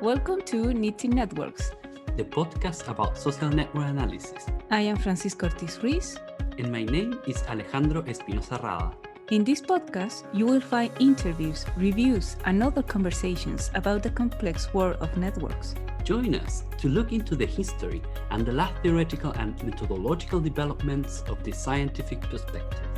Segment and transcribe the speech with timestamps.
[0.00, 1.72] Welcome to Knitting Networks,
[2.16, 4.46] the podcast about social network analysis.
[4.70, 6.16] I am Francisco Ortiz Ruiz.
[6.56, 8.96] And my name is Alejandro Espinosa Rada.
[9.30, 14.96] In this podcast, you will find interviews, reviews, and other conversations about the complex world
[15.02, 15.74] of networks.
[16.02, 21.44] Join us to look into the history and the last theoretical and methodological developments of
[21.44, 22.88] the scientific perspective.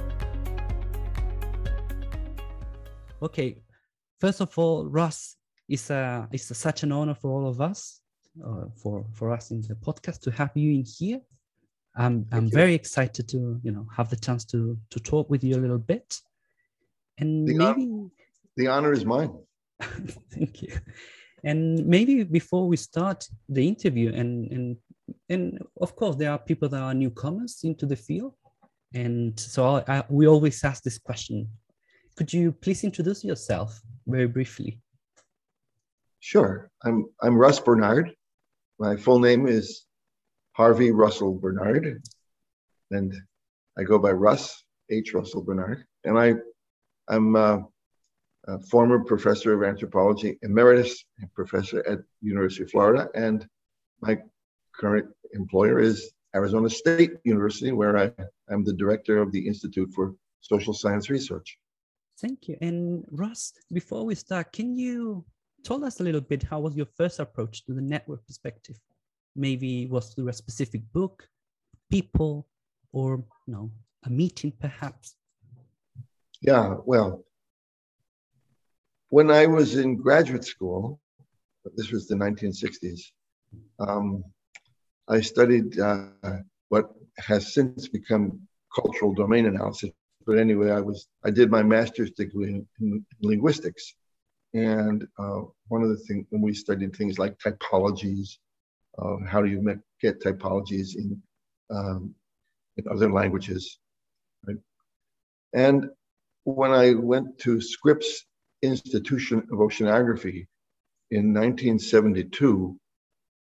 [3.21, 3.61] Okay,
[4.21, 5.35] first of all, Russ,
[5.73, 8.01] it's a it's a, such an honor for all of us,
[8.47, 11.21] uh, for for us in the podcast to have you in here.
[11.97, 15.57] I'm I'm very excited to you know have the chance to to talk with you
[15.57, 16.09] a little bit,
[17.19, 18.09] and the maybe honor,
[18.59, 19.33] the honor is mine.
[20.35, 20.73] thank you.
[21.43, 24.77] And maybe before we start the interview, and and
[25.31, 28.35] and of course there are people that are newcomers into the field,
[28.95, 31.49] and so I, I, we always ask this question:
[32.17, 34.83] Could you please introduce yourself very briefly?
[36.23, 36.71] Sure.
[36.85, 38.15] I'm I'm Russ Bernard.
[38.79, 39.87] My full name is
[40.53, 42.01] Harvey Russell Bernard,
[42.93, 43.13] and
[43.77, 45.15] I go by Russ H.
[45.15, 45.85] Russell Bernard.
[46.05, 46.35] And I
[47.09, 47.67] I'm a,
[48.47, 53.45] a former professor of anthropology, emeritus professor at University of Florida, and
[54.01, 54.17] my
[54.77, 58.13] current employer is Arizona State University, where I
[58.49, 61.59] am the director of the Institute for Social Science Research.
[62.21, 62.57] Thank you.
[62.61, 65.25] And Russ, before we start, can you
[65.63, 68.77] tell us a little bit how was your first approach to the network perspective?
[69.35, 71.27] Maybe was through a specific book,
[71.91, 72.47] people,
[72.93, 73.71] or you know,
[74.05, 75.17] a meeting perhaps?
[76.41, 77.25] Yeah, well,
[79.09, 81.01] when I was in graduate school,
[81.77, 83.01] this was the 1960s,
[83.79, 84.25] um,
[85.09, 86.09] I studied uh,
[86.69, 88.41] what has since become
[88.75, 89.91] cultural domain analysis.
[90.27, 93.95] But anyway, I was I did my master's degree in linguistics,
[94.55, 98.37] and uh, one of the things when we studied things like typologies,
[98.99, 101.21] uh, how do you get typologies in
[101.71, 102.15] um,
[102.77, 103.79] in other languages,
[104.47, 104.59] right?
[105.55, 105.89] And
[106.45, 108.27] when I went to Scripps
[108.63, 110.47] Institution of Oceanography
[111.11, 112.77] in 1972,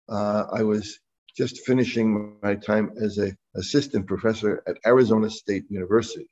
[0.09, 0.99] uh, I was
[1.37, 6.29] just finishing my time as an assistant professor at Arizona State University.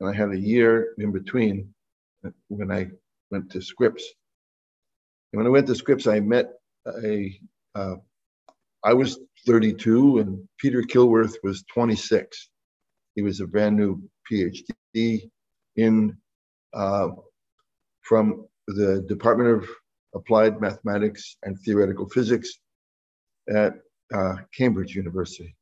[0.00, 1.72] And I had a year in between
[2.48, 2.90] when I
[3.34, 4.04] went to Scripps.
[5.32, 6.46] And when I went to Scripps, I met
[7.04, 7.38] a.
[7.74, 7.96] Uh,
[8.84, 12.50] I was 32 and Peter Killworth was 26.
[13.14, 14.00] He was a brand new
[14.30, 15.30] PhD
[15.76, 16.16] in
[16.74, 17.08] uh,
[18.02, 19.68] from the Department of
[20.14, 22.58] Applied Mathematics and Theoretical Physics
[23.48, 23.72] at
[24.14, 25.56] uh, Cambridge University.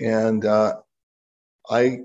[0.00, 0.76] And uh,
[1.70, 2.00] I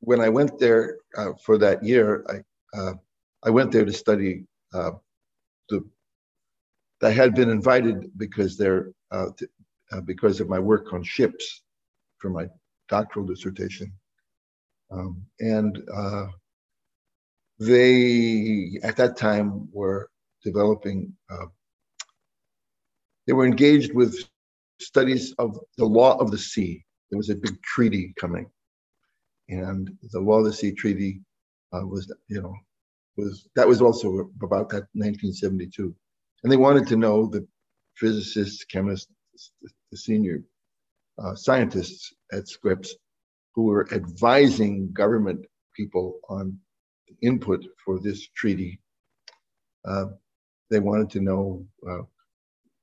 [0.00, 2.94] when I went there uh, for that year, I uh,
[3.44, 4.44] I went there to study
[4.74, 4.92] uh,
[5.68, 5.84] the.
[7.02, 9.28] I had been invited because they're uh,
[9.92, 11.62] uh, because of my work on ships
[12.18, 12.48] for my
[12.88, 13.92] doctoral dissertation,
[14.90, 16.26] um, and uh,
[17.58, 20.10] they at that time were
[20.44, 21.12] developing.
[23.26, 24.16] they were engaged with
[24.80, 26.84] studies of the law of the sea.
[27.10, 28.46] There was a big treaty coming
[29.48, 31.20] and the Sea Treaty
[31.72, 32.54] uh, was, you know,
[33.16, 35.94] was that was also about that 1972,
[36.42, 37.46] and they wanted to know the
[37.96, 39.10] physicists, chemists,
[39.90, 40.42] the senior
[41.18, 42.94] uh, scientists at Scripps
[43.54, 45.44] who were advising government
[45.76, 46.58] people on
[47.22, 48.80] input for this treaty.
[49.84, 50.06] Uh,
[50.70, 52.02] they wanted to know uh,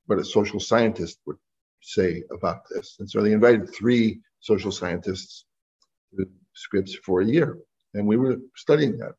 [0.06, 1.38] what a social scientist would
[1.80, 5.44] say about this, and so they invited three social scientists
[6.16, 7.58] to Scripps for a year,
[7.94, 9.12] and we were studying that.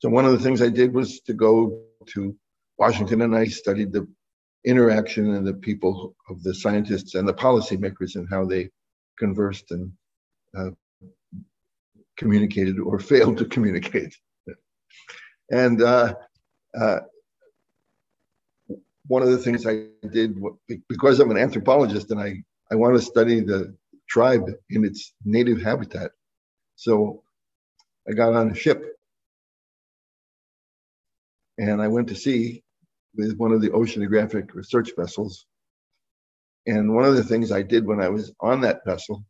[0.00, 2.36] So one of the things I did was to go to
[2.78, 4.06] Washington, and I studied the
[4.64, 8.70] interaction and the people of the scientists and the policymakers and how they
[9.18, 9.92] conversed and
[10.56, 10.70] uh,
[12.16, 14.16] communicated or failed to communicate.
[15.50, 16.14] and uh,
[16.78, 17.00] uh,
[19.06, 20.38] one of the things I did
[20.88, 23.76] because I'm an anthropologist and I I want to study the
[24.08, 26.10] tribe in its native habitat.
[26.76, 27.22] So
[28.08, 28.84] I got on a ship
[31.58, 32.62] and I went to sea
[33.16, 35.46] with one of the oceanographic research vessels.
[36.66, 39.24] And one of the things I did when I was on that vessel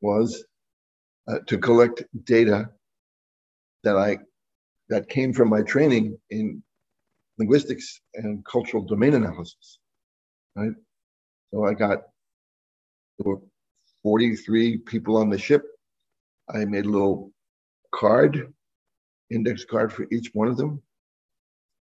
[0.00, 0.44] was
[1.28, 2.68] uh, to collect data
[3.82, 4.18] that I
[4.90, 6.62] that came from my training in
[7.38, 9.78] linguistics and cultural domain analysis.
[10.54, 10.72] Right.
[11.52, 12.02] So I got
[14.04, 15.64] 43 people on the ship.
[16.54, 17.32] I made a little
[17.92, 18.52] card
[19.30, 20.80] index card for each one of them.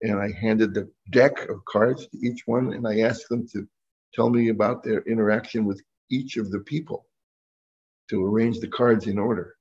[0.02, 3.68] And I handed the deck of cards to each one, and I asked them to
[4.14, 7.06] tell me about their interaction with each of the people
[8.10, 9.56] to arrange the cards in order.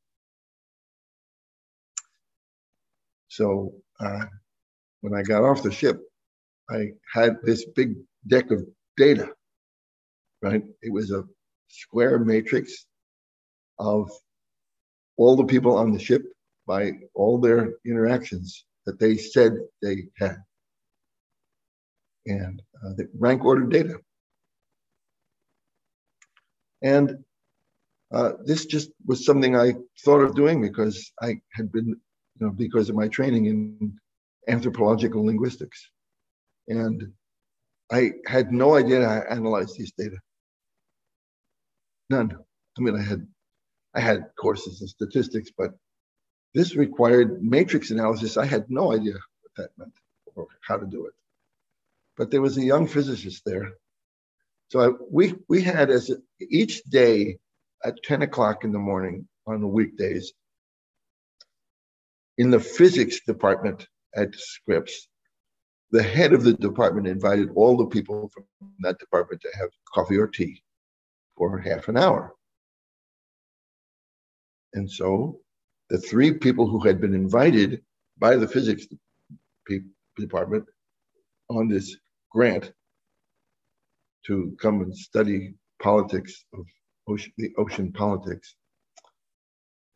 [3.29, 4.25] So uh,
[5.00, 6.00] when I got off the ship,
[6.70, 7.94] I had this big
[8.26, 8.65] deck of
[8.97, 9.31] data,
[10.43, 10.62] right?
[10.82, 11.25] It was a
[11.73, 12.87] square matrix
[13.79, 14.11] of
[15.17, 16.23] all the people on the ship
[16.67, 20.37] by all their interactions that they said they had.
[22.27, 23.99] And uh, the rank order data.
[26.83, 27.25] And
[28.13, 32.51] uh, this just was something I thought of doing because I had been, you know,
[32.51, 33.97] because of my training in
[34.49, 35.91] anthropological linguistics.
[36.69, 37.13] And
[37.91, 40.17] I had no idea how to analyze these data.
[42.12, 42.37] None.
[42.76, 43.26] I mean, I had
[43.94, 45.73] I had courses in statistics, but
[46.53, 48.37] this required matrix analysis.
[48.37, 49.94] I had no idea what that meant
[50.35, 51.14] or how to do it.
[52.19, 53.73] But there was a young physicist there.
[54.69, 57.38] So I, we, we had as a, each day
[57.82, 60.32] at 10 o'clock in the morning on the weekdays
[62.37, 65.08] in the physics department at Scripps,
[65.91, 68.44] the head of the department invited all the people from
[68.81, 70.62] that department to have coffee or tea
[71.37, 72.34] for half an hour.
[74.75, 75.40] And so
[75.90, 77.82] the three people who had been invited
[78.19, 78.87] by the physics
[80.17, 80.64] department
[81.50, 81.96] on this
[82.31, 82.73] grant
[84.26, 86.64] to come and study politics of
[87.08, 88.55] ocean, the ocean politics.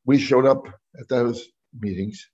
[0.05, 0.67] We showed up
[0.99, 1.47] at those
[1.79, 2.29] meetings,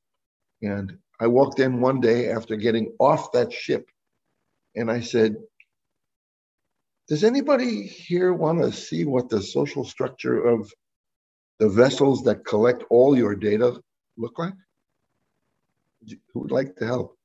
[0.63, 3.89] and I walked in one day after getting off that ship,
[4.75, 5.37] and I said,
[7.09, 10.73] Does anybody here want to see what the social structure of
[11.59, 13.81] the vessels that collect all your data
[14.17, 14.55] look like?
[16.33, 17.19] Who would like to help?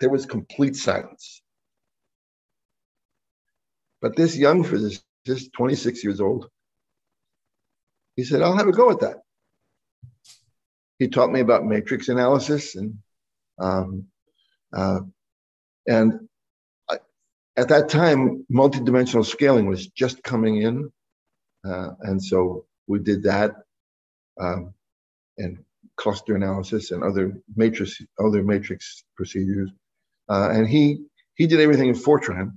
[0.00, 1.42] There was complete silence.
[4.02, 6.48] But this young physicist, 26 years old,
[8.14, 9.18] he said, I'll have a go at that.
[10.98, 12.98] He taught me about matrix analysis and
[13.58, 14.06] um,
[14.72, 15.00] uh,
[15.86, 16.28] and
[17.56, 20.90] at that time, multidimensional scaling was just coming in,
[21.66, 23.52] uh, and so we did that,
[24.40, 24.74] um,
[25.38, 25.58] and
[25.96, 29.70] cluster analysis and other matrix other matrix procedures.
[30.28, 31.04] Uh, and he
[31.36, 32.52] he did everything in Fortran,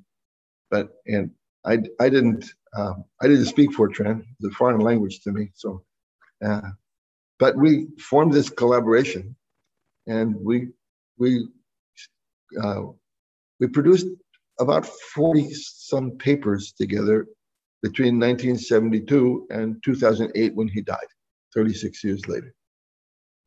[0.71, 1.31] but and
[1.65, 2.45] I I didn't
[2.77, 4.25] um, I didn't speak Fortran.
[4.39, 5.51] the foreign language to me.
[5.55, 5.83] So,
[6.45, 6.69] uh,
[7.39, 9.35] but we formed this collaboration,
[10.07, 10.69] and we
[11.17, 11.47] we
[12.63, 12.83] uh,
[13.59, 14.07] we produced
[14.59, 17.27] about forty some papers together
[17.81, 20.97] between 1972 and 2008 when he died,
[21.53, 22.53] 36 years later.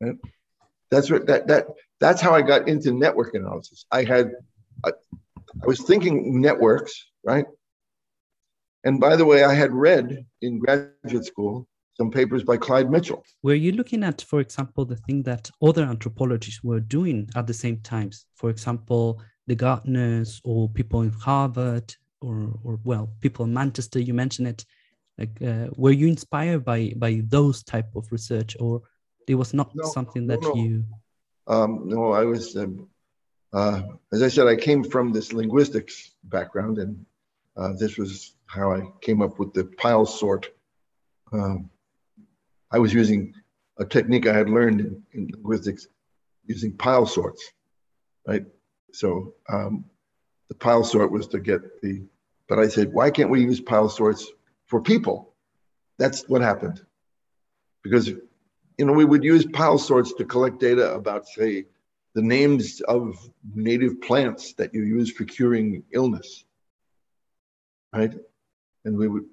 [0.01, 0.15] Right?
[0.89, 1.65] That's what that that
[1.99, 3.85] that's how I got into network analysis.
[3.91, 4.31] I had
[4.85, 6.93] I, I was thinking networks,
[7.23, 7.45] right?
[8.83, 13.23] And by the way, I had read in graduate school some papers by Clyde Mitchell.
[13.43, 17.53] Were you looking at, for example, the thing that other anthropologists were doing at the
[17.53, 18.25] same times?
[18.35, 24.13] For example, the gardeners or people in Harvard or or well people in manchester you
[24.13, 24.65] mentioned it
[25.17, 28.81] like uh, were you inspired by by those type of research or
[29.27, 30.83] it was not no, something that no, you
[31.47, 32.87] um, no i was um,
[33.53, 37.05] uh, as i said i came from this linguistics background and
[37.57, 40.49] uh, this was how i came up with the pile sort.
[41.31, 41.69] Um,
[42.71, 43.33] i was using
[43.79, 45.87] a technique i had learned in, in linguistics
[46.45, 47.51] using pile sorts
[48.27, 48.45] right
[48.93, 49.85] so um,
[50.49, 52.03] the pile sort was to get the
[52.47, 54.31] but I said, why can't we use pile sorts
[54.65, 55.33] for people?
[55.97, 56.85] That's what happened.
[57.83, 61.65] Because, you know, we would use pile sorts to collect data about, say,
[62.13, 63.17] the names of
[63.55, 66.45] native plants that you use for curing illness,
[67.91, 68.13] right?
[68.85, 69.25] And we would,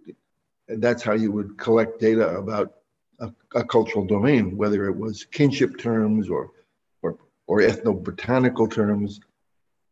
[0.68, 2.74] and that's how you would collect data about
[3.18, 6.52] a, a cultural domain, whether it was kinship terms or,
[7.02, 9.20] or, or ethnobotanical terms.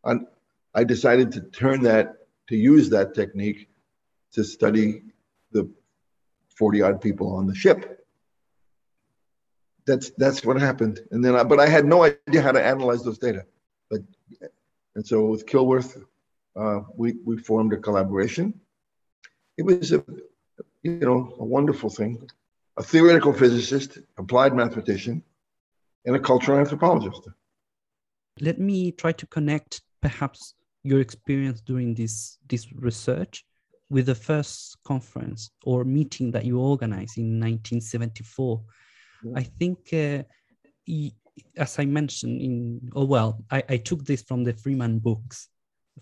[0.05, 0.27] And
[0.75, 2.15] I decided to turn that
[2.49, 3.69] to use that technique
[4.33, 5.03] to study
[5.53, 5.71] the
[6.57, 8.07] 40 odd people on the ship.
[9.87, 11.01] That's that's what happened.
[11.11, 13.47] And then I, but I had no idea how to analyze those data.
[13.91, 14.01] But
[14.95, 16.05] and so with Killworth,
[16.57, 18.61] uh, we we formed a collaboration.
[19.57, 20.05] It was a
[20.83, 22.29] you know a wonderful thing.
[22.77, 25.25] A theoretical physicist, applied mathematician,
[26.05, 27.29] and a cultural anthropologist.
[28.41, 33.45] Let me try to connect perhaps your experience during this this research
[33.91, 38.63] with the first conference or meeting that you organized in 1974
[39.25, 39.33] yeah.
[39.37, 40.23] i think uh,
[41.57, 45.49] as I mentioned in, oh, well, I, I took this from the Freeman books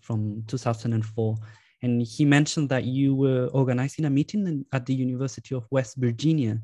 [0.01, 1.37] from 2004.
[1.83, 6.61] And he mentioned that you were organizing a meeting at the University of West Virginia.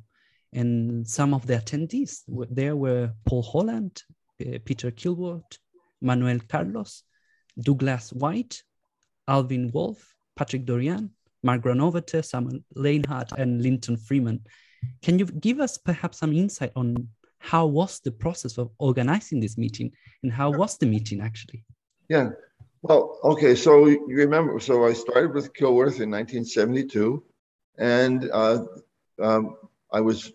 [0.52, 2.20] And some of the attendees
[2.50, 4.02] there were Paul Holland,
[4.40, 5.58] uh, Peter Killworth,
[6.00, 7.04] Manuel Carlos,
[7.60, 8.62] Douglas White,
[9.28, 11.10] Alvin Wolf, Patrick Doreian,
[11.42, 14.40] Mark Granovetter, Samuel Leinhardt, and Linton Freeman.
[15.02, 19.58] Can you give us perhaps some insight on how was the process of organizing this
[19.58, 19.90] meeting
[20.22, 21.64] and how was the meeting actually?
[22.08, 22.30] Yeah,
[22.82, 27.22] well, okay, so you remember, so I started with Killworth in 1972,
[27.78, 28.64] and uh,
[29.20, 29.56] um,
[29.92, 30.32] I was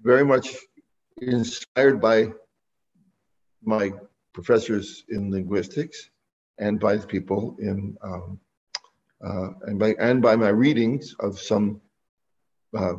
[0.00, 0.54] very much
[1.20, 2.28] inspired by
[3.62, 3.92] my
[4.32, 6.10] professors in linguistics
[6.60, 8.38] and by the people in um,
[9.26, 11.80] uh, and by and by my readings of some
[12.76, 12.94] uh,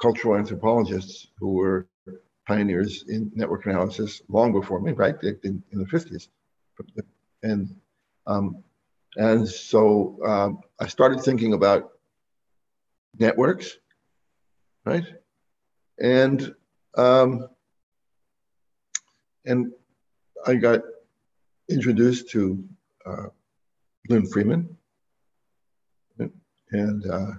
[0.00, 1.86] cultural anthropologists who were
[2.46, 6.28] pioneers in network analysis long before me, right in, in the 50s,
[7.42, 7.74] and
[8.26, 8.62] um,
[9.16, 11.92] and so um, I started thinking about
[13.18, 13.78] networks,
[14.84, 15.06] right,
[16.00, 16.54] and
[16.96, 17.48] um,
[19.44, 19.72] and
[20.46, 20.80] I got
[21.68, 22.64] introduced to
[23.06, 23.26] uh,
[24.08, 24.76] Lin Freeman,
[26.70, 27.32] and uh,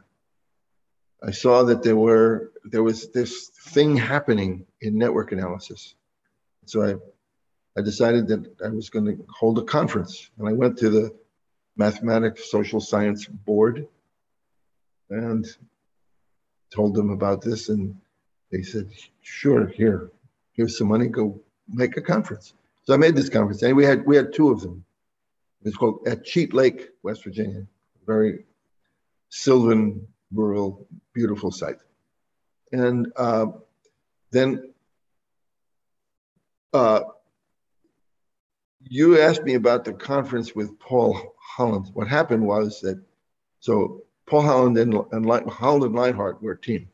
[1.23, 5.95] I saw that there were there was this thing happening in network analysis.
[6.65, 6.95] So I
[7.77, 11.15] I decided that I was going to hold a conference, and I went to the
[11.75, 13.87] Mathematics Social Science Board
[15.09, 15.45] and
[16.73, 17.95] told them about this, and
[18.51, 18.89] they said,
[19.21, 20.11] "Sure, here,
[20.53, 21.07] here's some money.
[21.07, 22.53] Go make a conference."
[22.83, 24.83] So I made this conference, and we had we had two of them.
[25.65, 27.65] It's called at Cheat Lake, West Virginia,
[28.05, 28.45] very
[29.29, 31.77] sylvan, rural, beautiful site.
[32.71, 33.47] And uh,
[34.31, 34.73] then
[36.73, 37.01] uh,
[38.81, 41.89] you asked me about the conference with Paul Holland.
[41.93, 43.01] What happened was that,
[43.59, 46.89] so Paul Holland and, and Holland and Leinhardt were a team,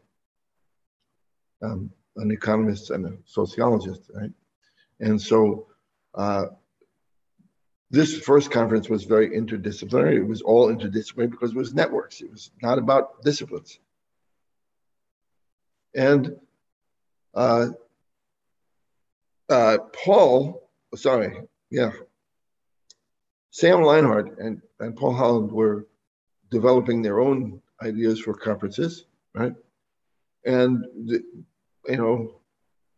[1.63, 4.31] um, an economist and a sociologist, right?
[4.99, 5.67] And so
[6.13, 6.47] uh,
[7.91, 10.17] this first conference was very interdisciplinary.
[10.17, 12.21] It was all interdisciplinary because it was networks.
[12.21, 13.79] It was not about disciplines.
[15.95, 16.35] And
[17.33, 17.69] uh,
[19.49, 21.41] uh, Paul, sorry,
[21.71, 21.91] yeah,
[23.51, 25.87] Sam Leinhardt and, and Paul Holland were
[26.51, 29.55] developing their own ideas for conferences, right?
[30.45, 31.23] And, the,
[31.87, 32.35] you know,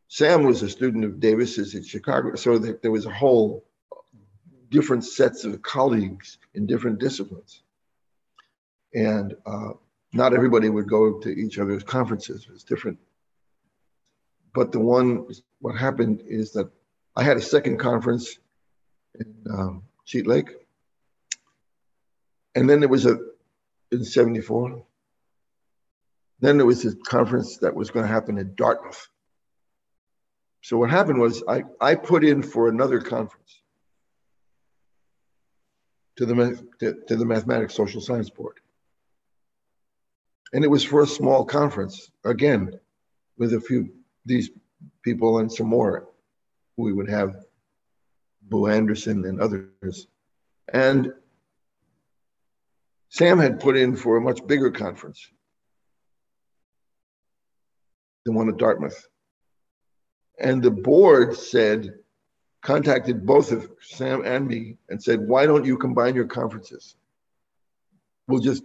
[0.10, 3.64] Sam was a student of Davis's in Chicago, so that there was a whole
[4.72, 7.62] different sets of colleagues in different disciplines.
[8.96, 9.74] And uh,
[10.14, 12.46] not everybody would go to each other's conferences.
[12.48, 12.98] It was different.
[14.54, 15.28] But the one,
[15.60, 16.72] what happened is that
[17.16, 18.38] I had a second conference
[19.20, 20.50] in um, Cheat Lake.
[22.56, 23.18] And then there was a,
[23.92, 24.84] in 74,
[26.40, 29.08] then there was a conference that was going to happen in Dartmouth.
[30.62, 33.61] So what happened was I, I put in for another conference
[36.18, 38.60] to the, to, to the Mathematics Social Science Board.
[40.54, 42.80] And it was for a small conference, again,
[43.38, 43.90] with a few
[44.26, 44.50] these
[45.04, 46.10] people and some more.
[46.78, 47.36] We would have
[48.44, 50.08] Bo Anderson and others.
[50.74, 51.14] And
[53.10, 55.28] Sam had put in for a much bigger conference,
[58.26, 59.08] the one at Dartmouth.
[60.40, 61.94] And the board said,
[62.62, 66.96] contacted both of Sam and me and said, why don't you combine your conferences?
[68.28, 68.64] We'll just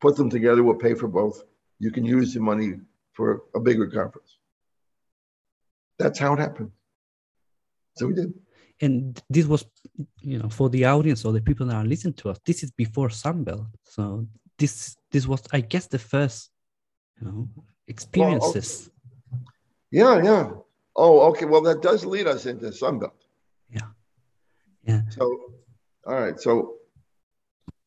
[0.00, 1.44] put them together, we'll pay for both.
[1.78, 2.74] You can use the money
[3.12, 4.38] for a bigger conference.
[5.98, 6.72] That's how it happened.
[7.96, 8.34] So we did.
[8.80, 9.64] And this was,
[10.20, 12.72] you know, for the audience or the people that are listening to us, this is
[12.72, 13.66] before Sunbelt.
[13.84, 14.26] So
[14.58, 16.50] this this was, I guess, the first,
[17.20, 17.48] you know,
[17.86, 18.90] experiences.
[19.30, 19.40] Well,
[20.12, 20.22] okay.
[20.22, 20.50] Yeah, yeah.
[20.96, 21.44] Oh, okay.
[21.44, 23.12] Well, that does lead us into Sunbelt.
[24.86, 25.02] Yeah.
[25.10, 25.24] So,
[26.06, 26.38] all right.
[26.38, 26.74] So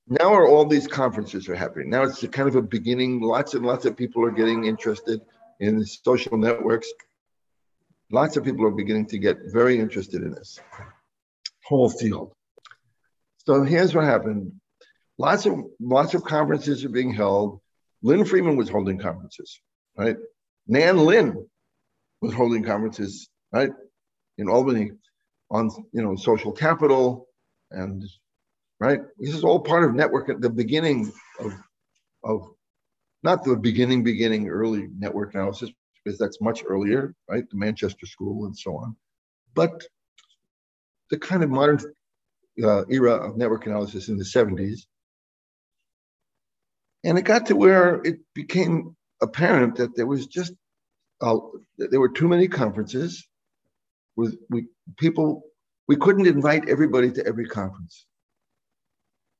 [0.07, 1.89] now are all these conferences are happening.
[1.89, 3.21] Now it's kind of a beginning.
[3.21, 5.21] Lots and lots of people are getting interested
[5.59, 6.87] in social networks.
[8.11, 10.59] Lots of people are beginning to get very interested in this
[11.65, 12.33] whole field.
[13.45, 14.53] So here's what happened.
[15.17, 17.59] Lots of lots of conferences are being held.
[18.01, 19.59] Lin Freeman was holding conferences,
[19.97, 20.15] right?
[20.67, 21.47] Nan Lin
[22.21, 23.71] was holding conferences, right,
[24.37, 24.91] in Albany
[25.49, 27.27] on you know social capital
[27.71, 28.03] and
[28.79, 31.53] right this is all part of network at the beginning of
[32.23, 32.49] of
[33.23, 35.69] not the beginning beginning early network analysis
[36.03, 38.95] because that's much earlier right the manchester school and so on
[39.53, 39.83] but
[41.09, 41.79] the kind of modern
[42.63, 44.81] uh, era of network analysis in the 70s.
[47.03, 50.53] And it got to where it became apparent that there was just
[51.21, 51.37] uh,
[51.77, 53.26] there were too many conferences
[54.17, 54.65] with we
[54.97, 55.43] people
[55.87, 58.05] we couldn't invite everybody to every conference.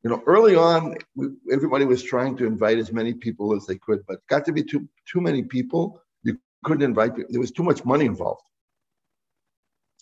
[0.04, 3.78] You know early on we, everybody was trying to invite as many people as they
[3.78, 7.64] could but got to be too too many people you couldn't invite there was too
[7.64, 8.44] much money involved.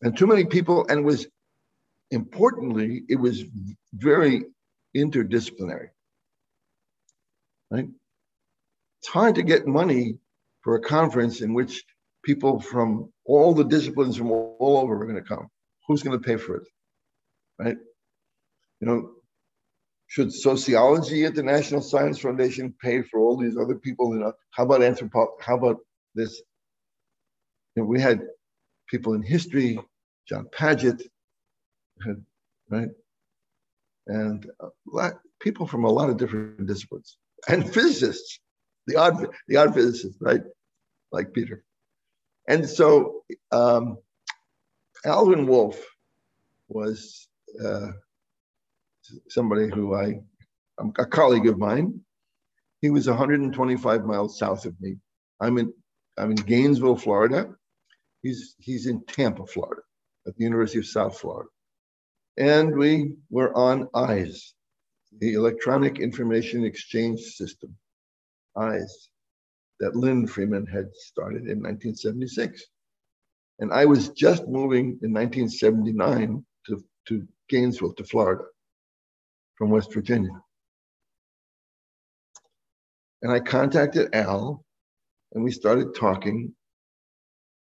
[0.04, 1.26] And too many people and was
[2.12, 3.44] importantly it was
[3.94, 4.44] very
[4.96, 5.90] interdisciplinary.
[7.72, 7.88] Right?
[9.00, 10.18] It's hard to get money
[10.62, 11.84] for a conference in which
[12.26, 15.48] people from all the disciplines from all, over are going to come.
[15.88, 16.68] Who's going to pay for it?
[17.60, 17.78] Right?
[18.82, 19.10] You know,
[20.08, 24.14] should sociology at the National Science Foundation pay for all these other people?
[24.14, 25.34] You know, how about anthropology?
[25.40, 25.78] How about
[26.16, 26.42] this?
[27.76, 28.22] You know, we had
[28.90, 29.80] people in history,
[30.28, 31.02] John Padgett,
[32.70, 32.90] right?
[34.08, 34.50] And
[34.86, 37.18] lot, people from a lot of different disciplines
[37.48, 38.40] and physicists
[38.88, 40.42] the odd the odd physicist, right?
[41.12, 41.65] Like Peter.
[42.48, 43.98] And so um,
[45.06, 45.84] Alvin Wolfe
[46.68, 47.28] was
[47.64, 47.92] uh,
[49.30, 50.20] somebody who I,
[50.98, 52.02] a colleague of mine.
[52.82, 54.98] He was 125 miles south of me.
[55.40, 55.74] I'm in
[56.18, 57.50] I'm in Gainesville, Florida.
[58.22, 59.82] He's he's in Tampa, Florida,
[60.28, 61.50] at the University of South Florida.
[62.38, 64.54] And we were on EIES,
[65.20, 67.76] the Electronic Information Exchange System.
[68.58, 69.10] EIES
[69.80, 72.64] that Lin Freeman had started in 1976.
[73.60, 78.44] And I was just moving in 1979 to, to Gainesville, to Florida
[79.58, 80.32] from West Virginia.
[83.22, 84.64] And I contacted Al
[85.34, 86.54] and we started talking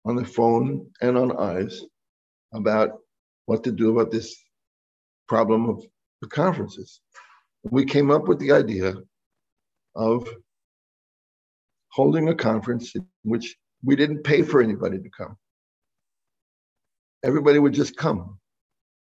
[0.05, 1.81] on the phone and on EIES
[2.53, 2.91] about
[3.45, 4.35] what to do about this
[5.27, 5.83] problem of
[6.21, 7.01] the conferences.
[7.63, 8.95] We came up with the idea
[9.95, 10.27] of
[11.91, 15.37] holding a conference in which we didn't pay for anybody to come.
[17.23, 18.39] Everybody would just come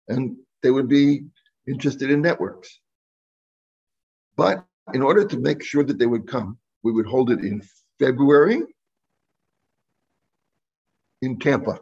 [0.07, 1.25] and they would be
[1.67, 2.79] interested in networks.
[4.35, 7.61] But in order to make sure that they would come, we would hold it in
[7.99, 8.61] February
[11.21, 11.79] in Tampa.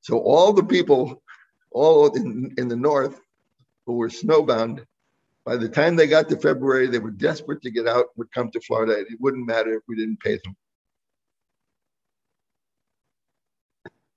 [0.00, 1.22] So all the people,
[1.70, 3.20] all in, in the north
[3.86, 4.84] who were snowbound,
[5.44, 8.50] by the time they got to February, they were desperate to get out, would come
[8.50, 8.98] to Florida.
[8.98, 10.56] It wouldn't matter if we didn't pay them.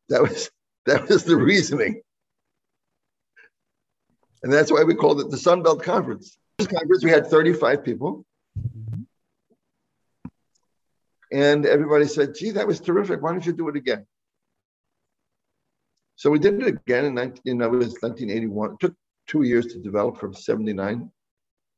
[0.10, 0.52] That was
[0.86, 2.02] that was the reasoning.
[4.44, 6.38] And that's why we called it the Sun Belt Conference.
[6.58, 8.26] This conference, we had 35 people.
[11.32, 13.22] And everybody said, gee, that was terrific.
[13.22, 14.06] Why don't you do it again?
[16.16, 18.74] So we did it again in, 19, in it was 1981.
[18.74, 18.94] It took
[19.28, 21.10] two years to develop from 79.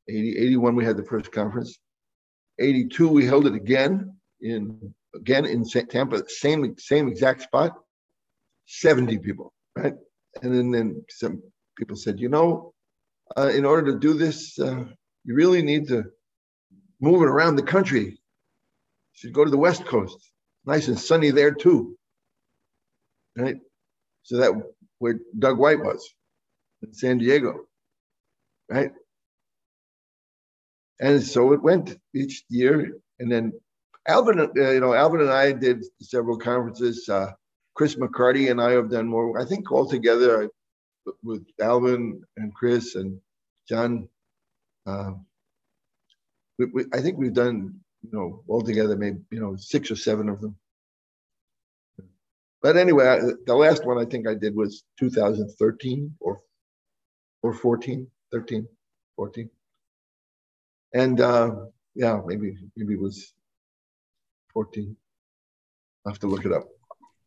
[0.08, 1.78] 80, 81, we had the first conference.
[2.58, 5.90] 82, we held it again in again in St.
[5.90, 7.72] Tampa, same same exact spot,
[8.66, 9.94] 70 people, right?
[10.42, 11.42] And then, then some
[11.76, 12.72] people said, you know,
[13.36, 14.84] uh, in order to do this, uh,
[15.24, 16.04] you really need to
[17.00, 18.04] move it around the country.
[18.04, 18.16] You
[19.14, 20.30] should go to the West Coast.
[20.64, 21.96] Nice and sunny there too.
[23.36, 23.56] Right?
[24.22, 24.52] So that
[24.98, 26.14] where Doug White was
[26.82, 27.66] in San Diego,
[28.68, 28.90] right?
[31.00, 32.98] And so it went each year.
[33.18, 33.52] And then
[34.08, 37.08] Alvin, uh, you know, Alvin and I did several conferences.
[37.08, 37.32] Uh,
[37.74, 39.38] Chris McCarty and I have done more.
[39.38, 40.48] I think altogether
[41.22, 43.20] with Alvin and Chris and
[43.68, 44.08] John,
[44.86, 45.12] uh,
[46.58, 50.28] we, we, I think we've done, you know, altogether maybe, you know, six or seven
[50.28, 50.56] of them.
[52.62, 56.40] But anyway, the last one I think I did was 2013 or
[57.42, 58.66] or 14, 13,
[59.16, 59.50] 14.
[60.94, 61.54] And uh,
[61.94, 63.32] yeah, maybe maybe it was
[64.52, 64.96] 14.
[66.04, 66.64] I have to look it up.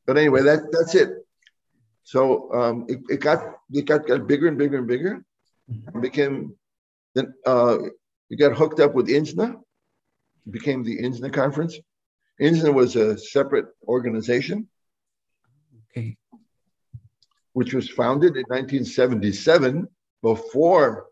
[0.06, 1.10] But anyway, that that's it.
[2.04, 5.24] So um, it, it got it got, got bigger and bigger and bigger.
[5.67, 6.56] And became
[7.13, 7.78] then uh,
[8.30, 9.54] we got hooked up with INSNA.
[10.48, 11.78] It became the INSNA conference.
[12.41, 14.67] INSNA was a separate organization.
[15.91, 16.17] Okay.
[17.54, 19.88] Which was founded in 1977
[20.22, 21.08] before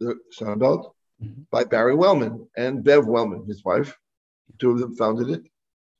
[0.00, 0.90] the Sunbelt
[1.22, 1.42] mm-hmm.
[1.50, 3.96] by Barry Wellman and Bev Wellman, his wife.
[4.58, 5.42] Two of them founded it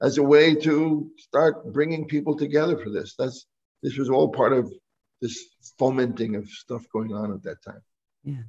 [0.02, 3.14] as a way to start bringing people together for this.
[3.18, 3.46] That's
[3.82, 4.72] this was all part of
[5.20, 5.36] this
[5.78, 7.82] fomenting of stuff going on at that time.
[8.24, 8.42] Yeah,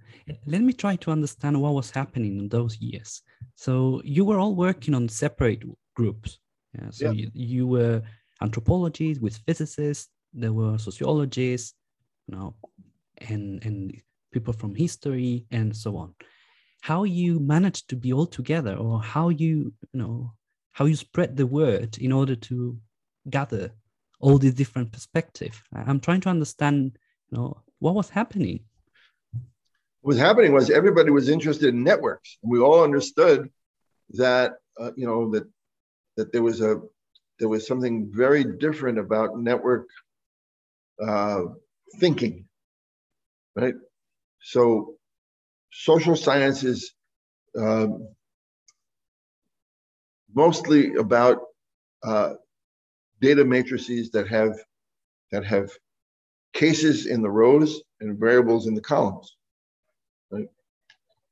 [0.46, 3.22] let me try to understand what was happening in those years.
[3.56, 5.64] So you were all working on separate
[5.96, 6.40] groups.
[6.74, 7.12] Yeah, so yeah.
[7.12, 8.02] You, you were
[8.42, 11.76] anthropologists, with physicists, there were sociologists,
[12.28, 12.56] you know,
[13.22, 14.02] and and
[14.32, 16.14] people from history and so on.
[16.82, 20.34] How you manage to be all together, or how you you know
[20.72, 22.78] how you spread the word in order to
[23.30, 23.72] gather
[24.20, 25.58] all these different perspectives.
[25.74, 26.98] I'm trying to understand,
[27.30, 28.60] you know, what was happening.
[30.02, 33.50] What was happening was everybody was interested in networks, and we all understood
[34.12, 35.46] that uh, you know that
[36.16, 36.82] that there was a
[37.40, 39.88] there was something very different about network
[41.06, 41.42] uh,
[42.00, 42.47] thinking,
[43.58, 43.74] right?
[44.40, 44.96] So,
[45.72, 46.94] social sciences
[47.60, 47.88] uh,
[50.34, 51.40] mostly about
[52.04, 52.34] uh,
[53.20, 54.54] data matrices that have
[55.32, 55.72] that have
[56.54, 59.36] cases in the rows and variables in the columns.
[60.32, 60.48] Right?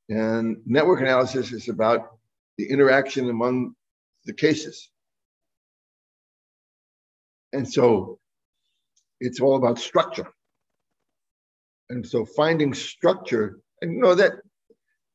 [0.10, 2.18] And network analysis is about
[2.58, 3.76] the interaction among
[4.26, 4.90] the cases.
[7.54, 8.20] And so
[9.22, 10.28] it's all about structure.
[11.89, 14.34] And so finding structure, and you know that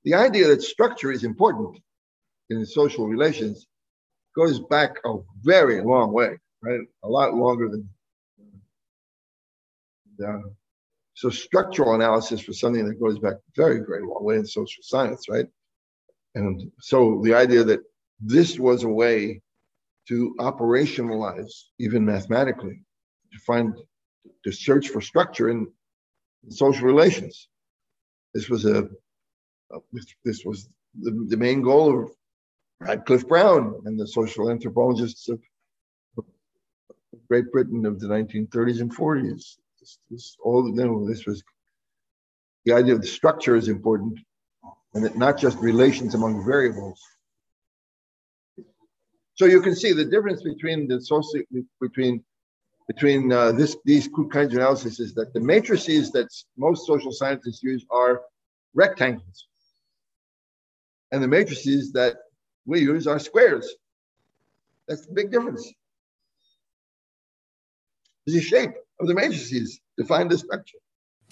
[0.04, 1.78] the idea that structure is important
[2.48, 3.66] in social relations
[4.36, 6.80] goes back a very long way, right?
[7.04, 7.88] A lot longer than.
[10.24, 10.48] Uh,
[11.14, 15.28] so structural analysis was something that goes back very, very long way in social science,
[15.28, 15.46] right?
[16.34, 17.80] And so the idea that
[18.20, 19.42] this was a way
[20.08, 22.82] to operationalize, even mathematically,
[23.32, 23.74] to find,
[24.44, 25.66] to search for structure in, in
[26.48, 27.48] social relations.
[28.34, 28.88] This was a,
[29.72, 29.78] a
[30.24, 32.10] this was the, the main goal of
[32.80, 35.40] Radcliffe Brown and the social anthropologists of
[37.28, 39.56] Great Britain of the 1930s and 40s.
[39.78, 41.42] This, this, all you this was
[42.64, 44.18] the idea of the structure is important,
[44.94, 47.00] and that not just relations among variables.
[49.34, 51.40] So you can see the difference between the social
[51.80, 52.22] between
[52.92, 57.62] between uh, this these kinds of analysis is that the matrices that most social scientists
[57.62, 58.22] use are
[58.74, 59.46] rectangles,
[61.12, 62.14] and the matrices that
[62.66, 63.66] we use are squares.
[64.88, 65.64] That's the big difference.
[68.26, 70.78] The shape of the matrices define the structure.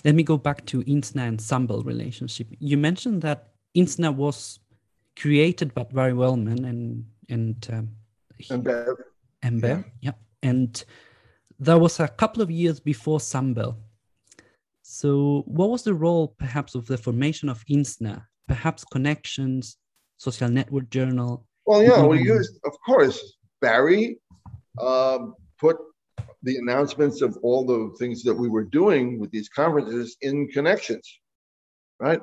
[0.05, 2.47] Let me go back to INSNA and Sunbelt relationship.
[2.61, 4.61] You mentioned that INSNA was
[5.17, 7.89] created by Barry Wellman and and um,
[8.49, 8.95] and Bev.
[9.43, 10.13] And Bev, yeah.
[10.13, 10.51] yeah.
[10.51, 10.85] And
[11.61, 13.77] that was a couple of years before Sunbelt.
[14.83, 18.25] So, what was the role, perhaps, of the formation of INSNA?
[18.47, 19.77] Perhaps connections,
[20.17, 21.47] social network journal.
[21.67, 24.19] Well, yeah, we used, of course, Barry
[24.81, 25.77] um, put
[26.43, 31.07] the announcements of all the things that we were doing with these conferences in connections,
[32.01, 32.21] right?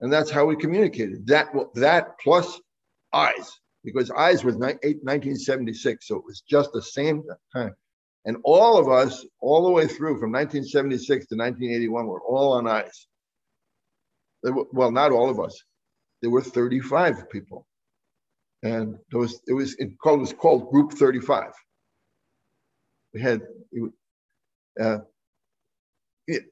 [0.00, 1.26] And that's how we communicated.
[1.26, 2.60] That that plus
[3.14, 3.48] EIES,
[3.84, 7.22] because EIES was 1976, so it was just the same
[7.54, 7.74] time.
[8.26, 12.64] And all of us, all the way through from 1976 to 1981, were all on
[12.64, 13.06] EIES.
[14.72, 15.62] Well, not all of us
[16.20, 17.66] there were 35 people.
[18.62, 21.52] And there was, it was it called, it was called Group 35.
[23.14, 23.42] We had,
[24.80, 24.98] uh,
[26.26, 26.42] it,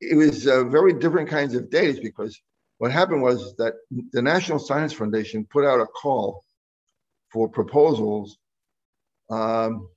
[0.00, 2.40] it was uh, very different kinds of days because
[2.78, 3.74] what happened was that
[4.12, 6.44] the National Science Foundation put out a call
[7.32, 8.38] for proposals
[9.30, 9.88] um,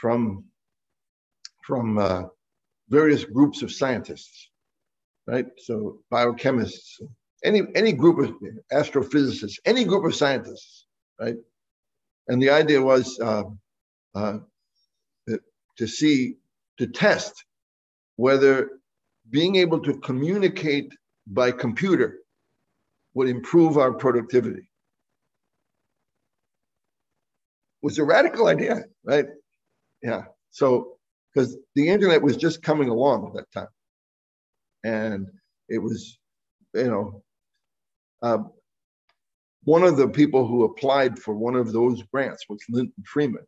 [0.00, 0.44] from,
[1.64, 2.22] from uh,
[2.88, 4.50] various groups of scientists,
[5.26, 5.46] right?
[5.58, 7.00] So biochemists,
[7.44, 8.34] any any group of
[8.72, 10.86] astrophysicists, any group of scientists,
[11.20, 11.36] right?
[12.28, 13.44] And the idea was uh,
[14.14, 14.38] uh,
[15.78, 16.34] to see,
[16.78, 17.44] to test
[18.16, 18.70] whether
[19.30, 20.92] being able to communicate
[21.26, 22.18] by computer
[23.14, 24.60] would improve our productivity.
[24.60, 24.80] It
[27.82, 29.26] was a radical idea, right?
[30.02, 30.22] Yeah.
[30.50, 30.96] So,
[31.34, 33.68] because the internet was just coming along at that time,
[34.84, 35.26] and
[35.68, 36.18] it was,
[36.74, 37.22] you know,
[38.22, 38.38] uh,
[39.64, 43.44] one of the people who applied for one of those grants was Linton Freeman.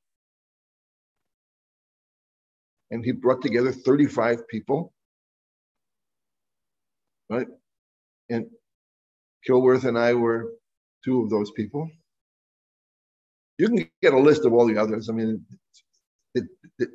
[2.91, 4.93] And he brought together 35 people,
[7.31, 7.47] right?
[8.31, 8.47] And
[9.49, 10.53] Killworth and I were
[11.05, 11.91] two of those people.
[13.59, 15.09] You can get a list of all the others.
[15.09, 15.45] I mean,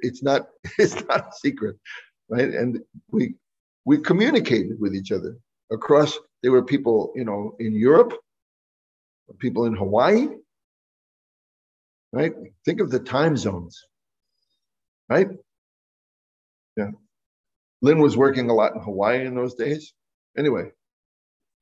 [0.02, 1.78] it's not it's not a secret,
[2.30, 2.50] right?
[2.50, 2.80] And
[3.12, 3.36] we
[3.86, 5.38] we communicated with each other
[5.71, 8.13] across there were people, you know, in Europe,
[9.39, 10.28] people in Hawaii,
[12.13, 12.34] right?
[12.65, 13.84] Think of the time zones,
[15.10, 15.28] right?
[16.78, 16.91] Yeah.
[17.82, 19.93] Lin was working a lot in Hawaii in those days.
[20.38, 20.69] Anyway,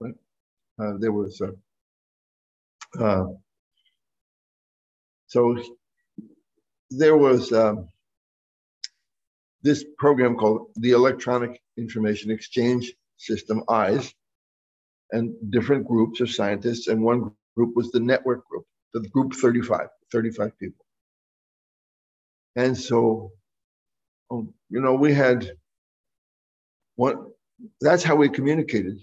[0.01, 0.15] right?
[0.77, 3.27] Uh, there was, uh, uh,
[5.27, 5.57] so
[6.91, 7.87] there was um,
[9.63, 14.13] this program called the Electronic Information Exchange System, EIES,
[15.11, 16.87] and different groups of scientists.
[16.87, 20.85] And one group was the network group, the group 35, 35 people.
[22.55, 23.31] And so,
[24.29, 25.51] um, you know, we had
[26.95, 27.31] one,
[27.79, 28.99] that's how we communicated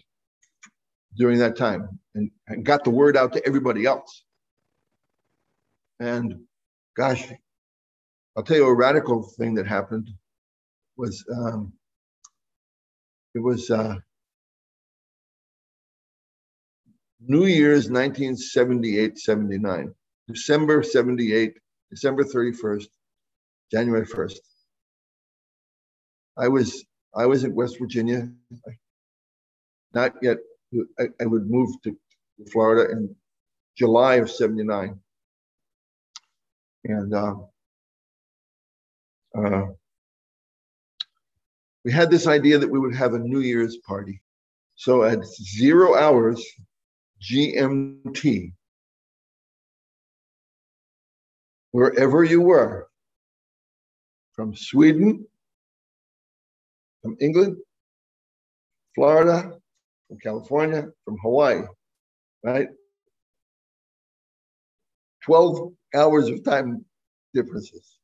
[1.17, 4.25] during that time and, and got the word out to everybody else.
[5.99, 6.35] And
[6.97, 7.25] gosh,
[8.37, 10.11] I'll tell you a radical thing that happened
[11.01, 11.73] was um,
[13.35, 13.97] it was uh,
[17.21, 19.95] New Year's 1978 79,
[20.29, 21.55] December 78,
[21.91, 22.89] December 31st,
[23.73, 24.39] January 1st.
[26.37, 26.85] I was
[27.15, 28.29] I was in West Virginia,
[29.95, 30.39] not yet.
[31.01, 31.97] I, I would move to
[32.53, 33.15] Florida in
[33.77, 35.01] July of 79.
[36.85, 37.35] And uh,
[39.37, 39.67] uh,
[41.85, 44.21] we had this idea that we would have a New Year's party.
[44.75, 46.45] So at zero hours
[47.23, 48.53] GMT,
[51.73, 52.89] wherever you were,
[54.33, 55.27] from Sweden,
[57.03, 57.57] from England,
[58.95, 59.59] Florida,
[60.09, 61.63] from California, from Hawaii,
[62.43, 62.69] right?
[65.23, 66.85] 12 hours of time
[67.35, 67.99] differences.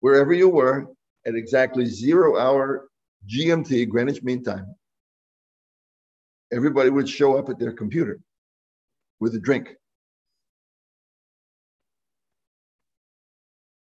[0.00, 0.88] Wherever you were
[1.26, 2.88] at exactly zero hour
[3.26, 4.74] GMT, Greenwich Mean Time,
[6.52, 8.20] everybody would show up at their computer
[9.20, 9.68] with a drink.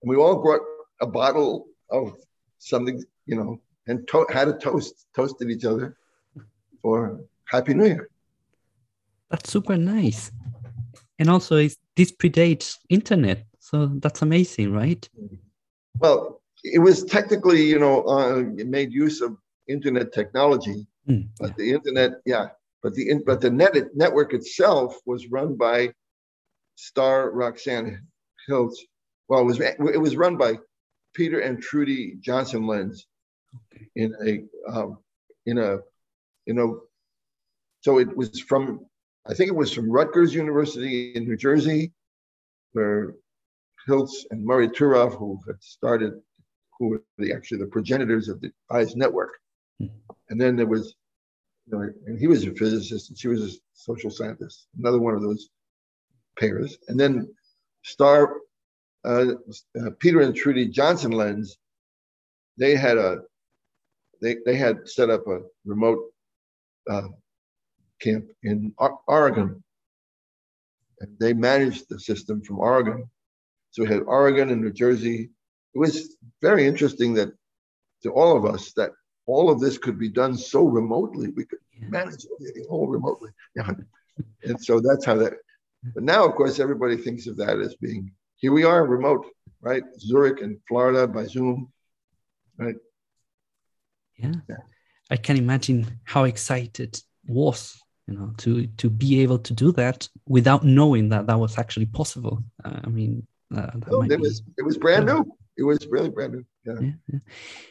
[0.02, 0.62] And we all brought
[1.00, 2.14] a bottle of
[2.58, 5.96] something, you know, and to- had a toast, toasted each other
[6.80, 8.08] for Happy New Year.
[9.30, 10.30] That's super nice.
[11.18, 11.56] And also,
[11.96, 15.08] this predates internet, so that's amazing, right?
[15.98, 19.36] Well, it was technically, you know, uh, made use of
[19.68, 21.54] internet technology, mm, but yeah.
[21.58, 22.48] the internet, yeah,
[22.82, 25.92] but the but the net network itself was run by
[26.76, 28.06] Starr Roxanne
[28.48, 28.76] Hiltz.
[29.28, 30.58] Well, it was it was run by
[31.14, 33.06] Peter and Trudy Johnson-Lenz
[33.72, 33.88] okay.
[33.96, 34.98] in a um,
[35.46, 35.78] in a
[36.46, 36.82] you know,
[37.80, 38.86] so it was from
[39.28, 41.92] I think it was from Rutgers University in New Jersey,
[42.72, 43.14] where
[43.88, 46.20] Hiltz and Murray Turoff, who had started,
[46.78, 49.32] who were the, actually the progenitors of the EIES network.
[49.78, 49.86] Hmm.
[50.30, 50.94] And then there was,
[51.66, 55.14] you know, and he was a physicist and she was a social scientist, another one
[55.14, 55.48] of those
[56.38, 56.78] pairs.
[56.88, 57.34] And then
[57.82, 58.40] Starr,
[59.04, 59.34] uh,
[59.80, 61.56] uh, Peter and Trudy Johnson-Lenz,
[62.58, 63.18] they had a,
[64.20, 65.98] they, they had set up a remote
[66.90, 67.08] uh,
[68.00, 68.74] camp in
[69.06, 69.62] Oregon.
[71.00, 73.08] And they managed the system from Oregon.
[73.70, 75.30] So we had Oregon and New Jersey.
[75.76, 77.28] It was very interesting that
[78.02, 78.92] to all of us that
[79.26, 81.28] all of this could be done so remotely.
[81.36, 83.28] We could manage it all remotely.
[83.54, 83.72] Yeah.
[84.44, 85.34] And so that's how that.
[85.94, 89.26] But now, of course, everybody thinks of that as being here we are remote,
[89.60, 89.82] right?
[89.98, 91.70] Zurich and Florida by Zoom,
[92.56, 92.76] right?
[94.16, 94.32] Yeah.
[94.48, 94.64] yeah.
[95.10, 100.08] I can imagine how excited was you know to to be able to do that
[100.26, 104.62] without knowing that that was actually possible uh, i mean uh, oh, it was it
[104.62, 105.24] was brand new
[105.56, 107.18] it was really brand new yeah, yeah, yeah.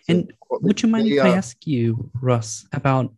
[0.10, 3.14] and so, would you mind if i ask you russ about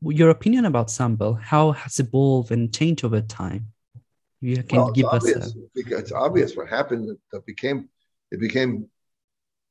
[0.00, 3.68] your opinion about Sunbelt how has it evolved and changed over time
[4.40, 5.52] you can well, give us a...
[5.74, 7.88] it's obvious what happened that became
[8.30, 8.88] it became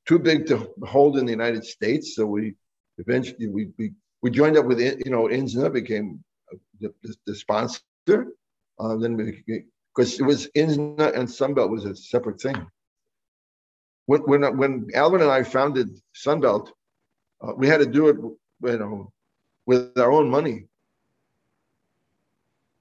[0.08, 2.56] too big to hold in the united states so we
[2.98, 3.92] eventually we we,
[4.22, 6.24] we joined up with you know INSNA became
[6.80, 7.82] the, the, the sponsor.
[8.08, 12.56] Uh, then because it was INSNA and Sunbelt was a separate thing.
[14.12, 16.68] When when when Alvin and I founded Sunbelt,
[17.42, 18.18] uh, we had to do it,
[18.70, 19.14] you know,
[19.66, 20.66] with our own money.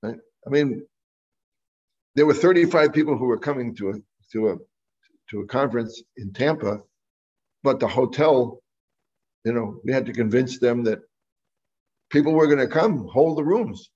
[0.02, 0.18] Right?
[0.44, 0.84] I mean,
[2.16, 3.92] there were 35 people who were coming to a
[4.32, 4.56] to a
[5.30, 6.82] to a conference in Tampa,
[7.62, 8.60] but the hotel,
[9.44, 10.98] you know, we had to convince them that
[12.08, 13.88] people were going to come hold the rooms.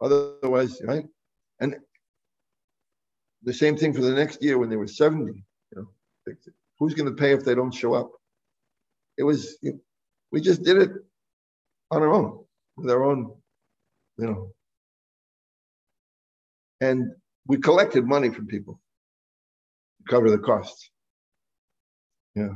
[0.00, 1.06] Otherwise, right?
[1.58, 1.74] And
[3.42, 5.32] the same thing for the next year when there were 70.
[5.72, 5.88] You know,
[6.78, 8.10] who's going to pay if they don't show up?
[9.16, 9.58] It was,
[10.30, 10.90] we just did it
[11.90, 12.44] on our own,
[12.76, 13.34] with our own,
[14.16, 14.52] you know.
[16.80, 17.10] And
[17.46, 18.80] we collected money from people
[19.98, 20.90] to cover the costs.
[22.34, 22.54] Yeah.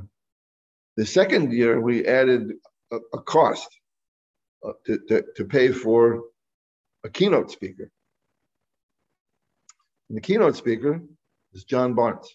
[0.96, 2.52] The second year, we added
[2.92, 3.68] a, a cost
[4.64, 6.22] uh, to, to, to pay for
[7.02, 7.90] a keynote speaker.
[10.08, 11.02] And the keynote speaker
[11.54, 12.28] is John Barnes.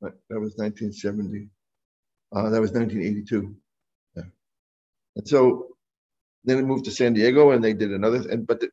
[0.00, 1.48] That was 1970.
[2.34, 3.56] Uh, that was 1982.
[4.16, 4.22] Yeah.
[5.16, 5.68] And so
[6.44, 8.70] then we moved to San Diego and they did another, and but the,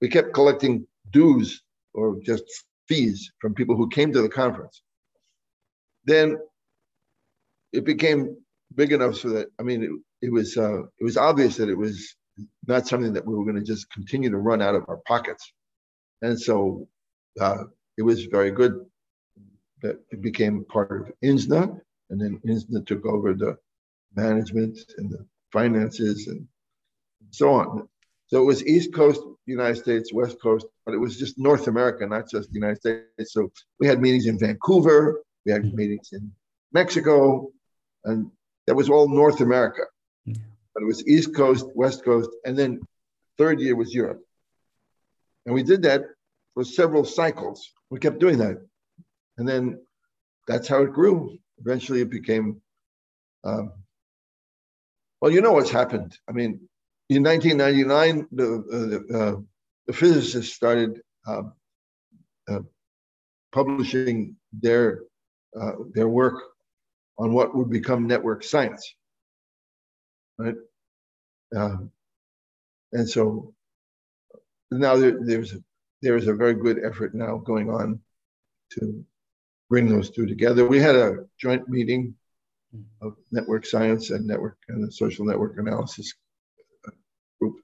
[0.00, 1.62] we kept collecting dues
[1.94, 2.44] or just
[2.88, 4.82] fees from people who came to the conference.
[6.04, 6.38] Then
[7.72, 8.36] it became
[8.74, 11.78] big enough so that I mean it, it was uh, it was obvious that it
[11.78, 12.14] was
[12.66, 15.52] not something that we were going to just continue to run out of our pockets,
[16.20, 16.88] and so
[17.40, 17.64] uh,
[17.96, 18.84] it was very good
[19.84, 23.56] that it became part of INSNA, and then INSNA took over the
[24.16, 26.46] management and the finances and
[27.30, 27.86] so on.
[28.28, 32.06] So it was East Coast United States, West Coast, but it was just North America,
[32.06, 33.34] not just the United States.
[33.34, 35.76] So we had meetings in Vancouver, we had mm-hmm.
[35.76, 36.32] meetings in
[36.72, 37.52] Mexico,
[38.04, 38.30] and
[38.66, 39.82] that was all North America.
[40.24, 40.36] Yeah.
[40.72, 42.80] But it was East Coast, West Coast, and then
[43.36, 44.22] third year was Europe.
[45.44, 46.04] And we did that
[46.54, 47.70] for several cycles.
[47.90, 48.56] We kept doing that.
[49.38, 49.80] And then
[50.46, 51.38] that's how it grew.
[51.58, 52.60] Eventually it became,
[53.44, 53.72] um,
[55.20, 56.16] well, you know what's happened.
[56.28, 56.60] I mean,
[57.08, 59.40] in 1999, the, uh, the, uh,
[59.86, 61.52] the physicists started um,
[62.48, 62.60] uh,
[63.52, 65.02] publishing their,
[65.60, 66.42] uh, their work
[67.18, 68.94] on what would become network science.
[70.38, 70.56] Right?
[71.54, 71.90] Um,
[72.92, 73.54] and so
[74.70, 75.54] now there, there's
[76.02, 77.98] there is a very good effort now going on
[78.72, 79.04] to
[79.68, 80.66] bring those two together.
[80.66, 82.14] We had a joint meeting
[82.74, 83.06] mm-hmm.
[83.06, 86.14] of network science and network and the social network analysis
[87.40, 87.56] group,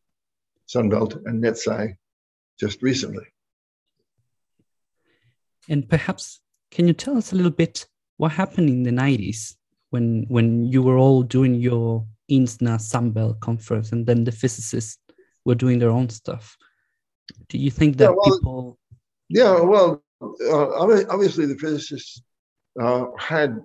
[0.69, 1.95] Sunbelt and NetSci,
[2.59, 3.25] just recently.
[5.69, 7.87] And perhaps, can you tell us a little bit
[8.17, 9.57] what happened in the 90s
[9.91, 14.99] when when you were all doing your INSNA Sunbelt conference and then the physicists
[15.45, 16.57] were doing their own stuff?
[17.49, 18.79] Do you think that yeah, well, people?
[19.29, 20.71] Yeah, well, uh,
[21.09, 22.23] obviously the physicists
[22.81, 23.59] uh, had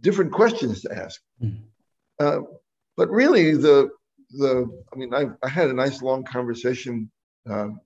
[0.00, 1.20] different questions to ask.
[1.42, 1.60] Mm.
[2.18, 2.40] Uh,
[2.96, 3.90] but really, the
[4.30, 7.10] the I mean, I, I had a nice long conversation
[7.48, 7.80] um,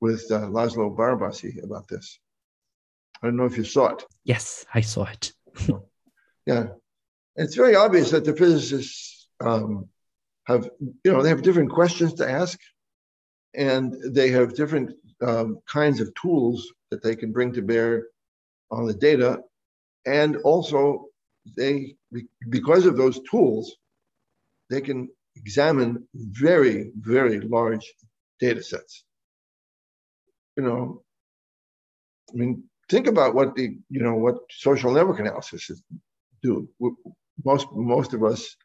[0.00, 2.18] with uh, Laszlo Barabasi about this.
[3.22, 4.04] I don't know if you saw it.
[4.24, 5.32] Yes, I saw it.
[6.46, 6.66] yeah,
[7.34, 9.88] it's very obvious that the physicists um,
[10.44, 12.58] have, you know, they have different questions to ask,
[13.54, 18.06] and they have different um, kinds of tools that they can bring to bear
[18.70, 19.40] on the data,
[20.06, 21.06] and also
[21.56, 21.94] they,
[22.48, 23.76] because of those tools,
[24.70, 27.92] they can examine very, very large
[28.40, 29.04] data sets.
[30.56, 31.02] You know,
[32.32, 35.82] I mean, think about what the you know what social network analysis is
[36.42, 36.68] do.
[37.44, 38.56] Most most of us,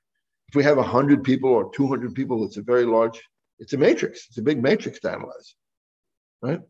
[0.50, 3.22] if we have hundred people or two hundred people, it's a very large.
[3.60, 4.26] It's a matrix.
[4.30, 5.56] It's a big matrix to analyze,
[6.42, 6.62] right?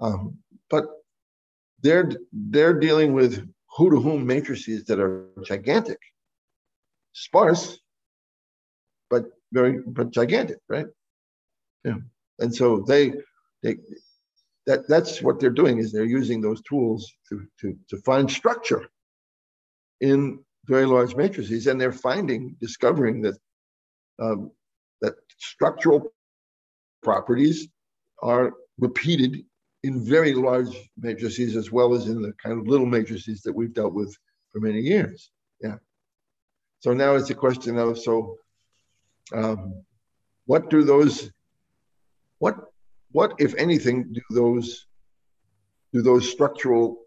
[0.00, 0.86] Um, but
[1.82, 3.46] they're they're dealing with
[3.76, 5.98] who to whom matrices that are gigantic,
[7.12, 7.78] sparse,
[9.08, 10.86] but very but gigantic, right?
[11.84, 11.98] Yeah,
[12.38, 13.14] and so they
[13.62, 13.76] they
[14.66, 18.88] that that's what they're doing is they're using those tools to to to find structure
[20.00, 23.36] in very large matrices, and they're finding discovering that
[24.18, 24.50] um,
[25.00, 26.12] that structural
[27.02, 27.68] properties
[28.22, 29.44] are repeated
[29.82, 33.72] in very large matrices as well as in the kind of little matrices that we've
[33.72, 34.14] dealt with
[34.50, 35.30] for many years.
[35.60, 35.76] Yeah.
[36.80, 38.36] So now it's a question of so
[39.32, 39.82] um,
[40.46, 41.30] what do those
[42.38, 42.56] what
[43.12, 44.86] what if anything do those
[45.92, 46.98] do those structural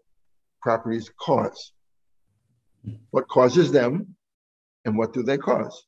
[0.60, 1.72] properties cause?
[3.10, 4.14] What causes them
[4.84, 5.86] and what do they cause?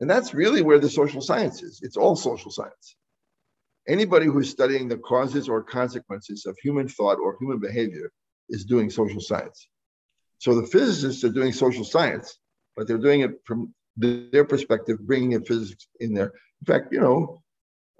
[0.00, 1.80] And that's really where the social science is.
[1.82, 2.96] It's all social science
[3.88, 8.10] anybody who's studying the causes or consequences of human thought or human behavior
[8.48, 9.68] is doing social science.
[10.38, 12.38] So the physicists are doing social science,
[12.76, 16.32] but they're doing it from their perspective, bringing in physics in there.
[16.60, 17.42] In fact, you know,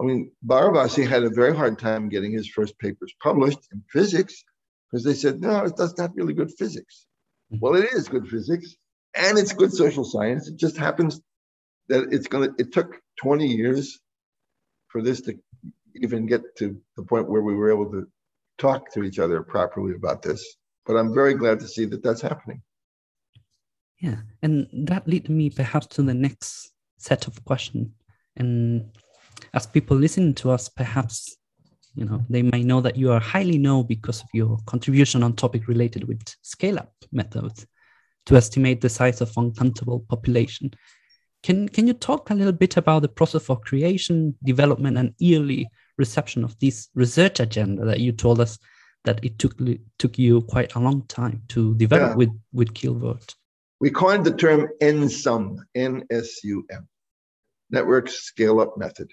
[0.01, 4.45] I mean, Barabasi had a very hard time getting his first papers published in physics
[4.91, 7.07] because they said, no, that's not really good physics.
[7.51, 8.75] Well, it is good physics
[9.15, 10.49] and it's good social science.
[10.49, 11.21] It just happens
[11.89, 14.01] that it's going to, it took 20 years
[14.95, 15.37] for this to
[15.97, 18.07] even get to the point where we were able to
[18.59, 20.41] talk to each other properly about this.
[20.87, 22.63] But I'm very glad to see that that's happening.
[24.01, 27.89] Yeah, and that leads me perhaps to the next set of questions.
[28.37, 28.97] And
[29.53, 31.39] as people listen to us, perhaps
[31.97, 35.35] you know they might know that you are highly known because of your contribution on
[35.35, 37.67] topic related with scale-up methods
[38.27, 40.71] to estimate the size of uncountable population
[41.45, 45.69] can, can you talk a little bit about the process of creation, development, and early
[45.99, 48.59] reception of this research agenda that you told us
[49.05, 49.55] that it took
[49.99, 52.17] took you quite a long time to develop yeah.
[52.17, 53.35] with with Killworth.
[53.79, 56.89] We coined the term NSUM, N-S-U-M,
[57.71, 59.11] Network Scale Up Method,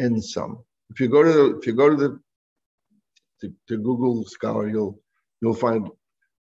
[0.00, 0.64] NSUM.
[0.88, 2.18] If you go to the, if you go to the
[3.42, 4.98] to, to Google Scholar, you'll
[5.42, 5.90] you'll find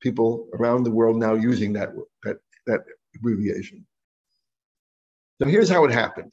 [0.03, 1.91] people around the world now using that
[2.25, 2.81] that that
[3.15, 3.87] abbreviation.
[5.41, 6.33] So here's how it happened.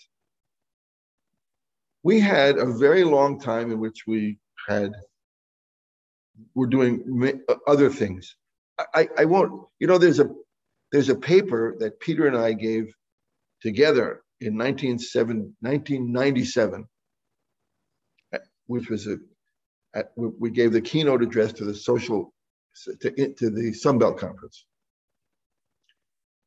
[2.03, 4.37] We had a very long time in which we
[4.67, 4.91] had
[6.55, 8.35] were doing other things.
[8.93, 10.29] I, I won't, you know, there's a
[10.91, 12.93] there's a paper that Peter and I gave
[13.61, 16.87] together in 1997,
[18.67, 19.17] which was a,
[20.15, 22.31] we gave the keynote address to the social,
[23.01, 24.65] to, to the Sunbelt Conference.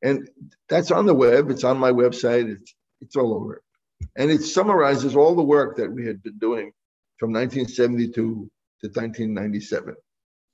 [0.03, 0.29] And
[0.69, 3.63] that's on the web, it's on my website, it's, it's all over.
[4.17, 6.73] And it summarizes all the work that we had been doing
[7.19, 8.51] from 1972 to
[8.87, 9.95] 1997.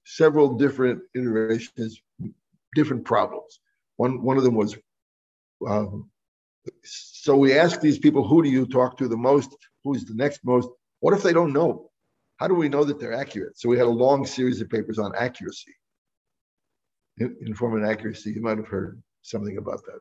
[0.04, 2.00] Several different iterations,
[2.74, 3.60] different problems.
[3.96, 4.76] One, one of them was,
[5.66, 6.10] um,
[6.82, 9.56] so we asked these people, who do you talk to the most?
[9.84, 10.68] Who's the next most?
[11.00, 11.90] What if they don't know?
[12.38, 13.58] How do we know that they're accurate?
[13.58, 15.74] So we had a long series of papers on accuracy,
[17.18, 18.32] informant accuracy.
[18.32, 19.00] You might have heard
[19.30, 20.00] something about that.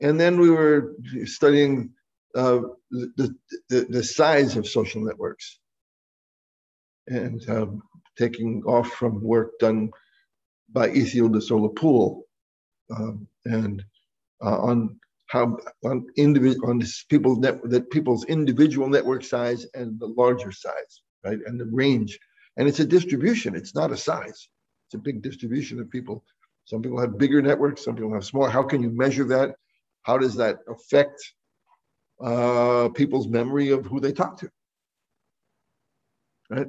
[0.00, 0.94] And then we were
[1.24, 1.90] studying
[2.34, 3.34] uh, the,
[3.70, 5.58] the, the size of social networks
[7.06, 7.82] and um,
[8.18, 9.90] taking off from work done
[10.72, 12.24] by Ithiel de Sola Pool
[12.94, 13.82] um, and
[14.44, 14.98] uh, on
[15.28, 21.02] how on individual on people net, that people's individual network size and the larger size,
[21.24, 22.18] right, and the range,
[22.56, 23.56] and it's a distribution.
[23.56, 24.48] It's not a size.
[24.86, 26.24] It's a big distribution of people.
[26.66, 27.84] Some people have bigger networks.
[27.84, 28.50] Some people have smaller.
[28.50, 29.54] How can you measure that?
[30.02, 31.20] How does that affect
[32.20, 34.50] uh, people's memory of who they talk to?
[36.50, 36.66] Right.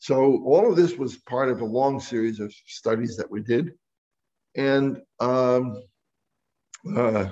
[0.00, 3.72] So all of this was part of a long series of studies that we did,
[4.56, 5.82] and um,
[6.94, 7.26] uh,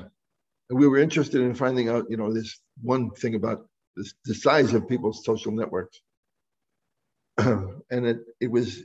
[0.70, 3.66] we were interested in finding out, you know, this one thing about
[3.96, 6.00] this, the size of people's social networks,
[7.38, 8.84] and it it was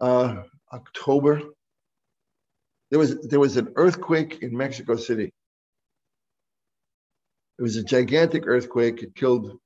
[0.00, 0.42] Uh,
[0.72, 1.42] October
[2.92, 5.32] there was there was an earthquake in Mexico City.
[7.58, 9.02] It was a gigantic earthquake.
[9.02, 9.58] It killed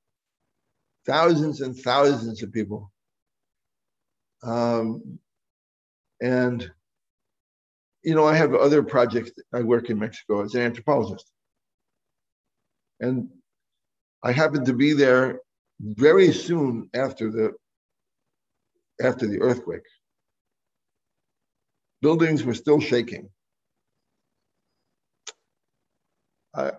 [1.05, 2.89] thousands and thousands of people.
[4.43, 5.19] Um,
[6.21, 6.71] and
[8.07, 9.31] you know, I have other projects.
[9.53, 11.29] I work in Mexico as an anthropologist,
[13.01, 13.27] and
[14.23, 15.41] I happened to be there
[15.81, 17.51] very soon after the
[19.03, 19.87] after the earthquake
[22.01, 23.29] buildings were still shaking.
[26.53, 26.71] Uh,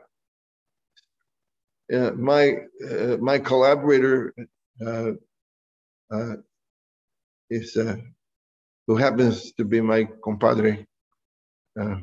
[2.17, 2.57] my
[2.91, 4.35] uh, my collaborator
[4.85, 5.13] uh,
[6.11, 6.37] uh
[7.51, 7.97] is uh,
[8.87, 10.88] who happens to be my compadre.
[11.79, 11.97] Uh,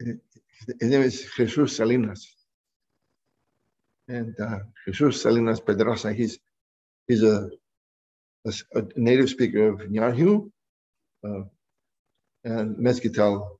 [0.00, 2.34] his name is Jesus Salinas,
[4.08, 4.34] and
[4.86, 6.12] Jesus Salinas Pedraza.
[6.12, 6.38] He's
[7.06, 7.48] he's a
[8.46, 10.50] a, a native speaker of Ñähñu
[11.26, 11.42] uh,
[12.44, 13.58] and Mezquital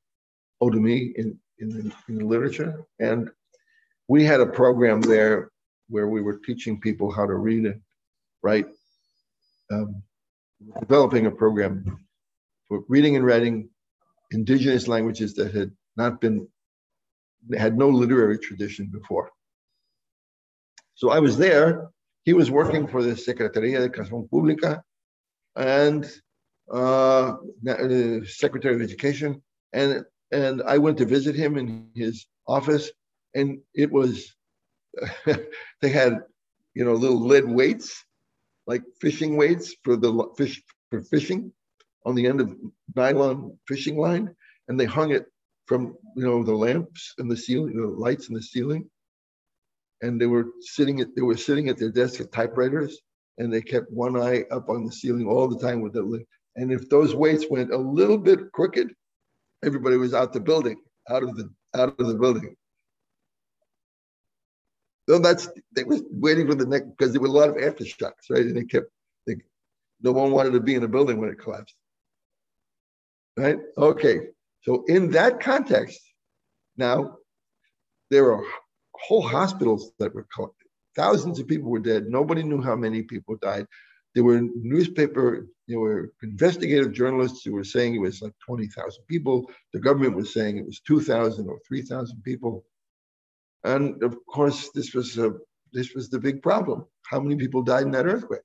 [0.63, 2.85] Otomi in, in the, in, the, literature.
[3.01, 3.31] And
[4.09, 5.51] we had a program there
[5.89, 7.81] where we were teaching people how to read and
[8.43, 8.67] write,
[9.71, 10.03] um,
[10.81, 12.04] developing a program
[12.69, 13.69] for reading and writing
[14.31, 16.49] indigenous languages that had not been,
[17.57, 19.31] had no literary tradition before.
[20.95, 21.91] So I was there
[22.25, 24.83] he was working for the Secretaría de Educación Pública
[25.57, 26.11] and
[26.73, 27.35] uh,
[27.69, 29.43] uh, Secretary of Education.
[29.73, 32.91] And, and I went to visit him in his office,
[33.35, 34.35] and it was,
[35.27, 36.21] they had,
[36.73, 38.05] you know, little lead weights,
[38.67, 41.53] like fishing weights for the fish for fishing
[42.05, 42.55] on the end of
[42.95, 44.35] nylon fishing line,
[44.69, 45.27] and they hung it
[45.67, 48.89] from you know the lamps and the ceiling, the lights in the ceiling,
[50.03, 53.01] and they were sitting at they were sitting at their desk at typewriters,
[53.39, 56.25] and they kept one eye up on the ceiling all the time with the.
[56.57, 58.95] And if those weights went a little bit crooked,
[59.65, 62.55] everybody was out the building, out of the out of the building.
[65.09, 68.31] So that's they was waiting for the next because there were a lot of aftershocks,
[68.31, 68.45] right?
[68.45, 68.87] And they kept
[69.27, 69.37] they,
[70.01, 71.75] no one wanted to be in a building when it collapsed.
[73.37, 73.59] Right?
[73.77, 74.29] Okay.
[74.63, 76.01] So in that context,
[76.77, 77.17] now
[78.11, 78.45] there are
[78.95, 80.69] whole hospitals that were collected.
[80.97, 82.07] Thousands of people were dead.
[82.09, 83.67] Nobody knew how many people died.
[84.15, 89.51] there were newspaper, there were investigative journalists who were saying it was like 20,000 people.
[89.73, 92.65] The government was saying it was 2,000 or 3,000 people.
[93.65, 95.33] And of course, this was a,
[95.73, 96.87] this was the big problem.
[97.11, 98.43] How many people died in that earthquake?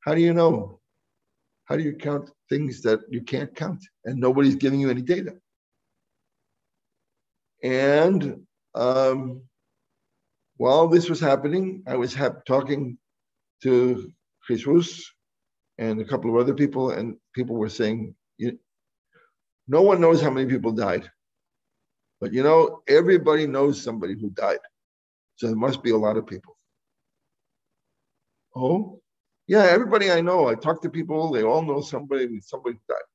[0.00, 0.79] How do you know?
[1.70, 5.36] How do you count things that you can't count and nobody's giving you any data?
[7.62, 8.44] And
[8.74, 9.42] um,
[10.56, 12.98] while this was happening, I was talking
[13.62, 14.12] to
[14.44, 15.08] Chris Jesus
[15.78, 18.16] and a couple of other people, and people were saying,
[19.68, 21.08] no one knows how many people died.
[22.20, 24.58] But you know, everybody knows somebody who died.
[25.36, 26.56] So there must be a lot of people.
[28.56, 28.99] Oh,
[29.50, 33.08] yeah, everybody I know, I talk to people, they all know somebody, somebody died.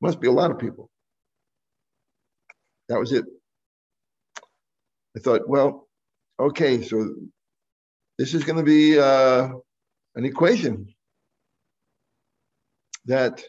[0.00, 0.88] Must be a lot of people.
[2.88, 3.24] That was it.
[5.16, 5.88] I thought, well,
[6.38, 7.12] okay, so
[8.16, 9.48] this is going to be uh,
[10.14, 10.94] an equation
[13.06, 13.42] that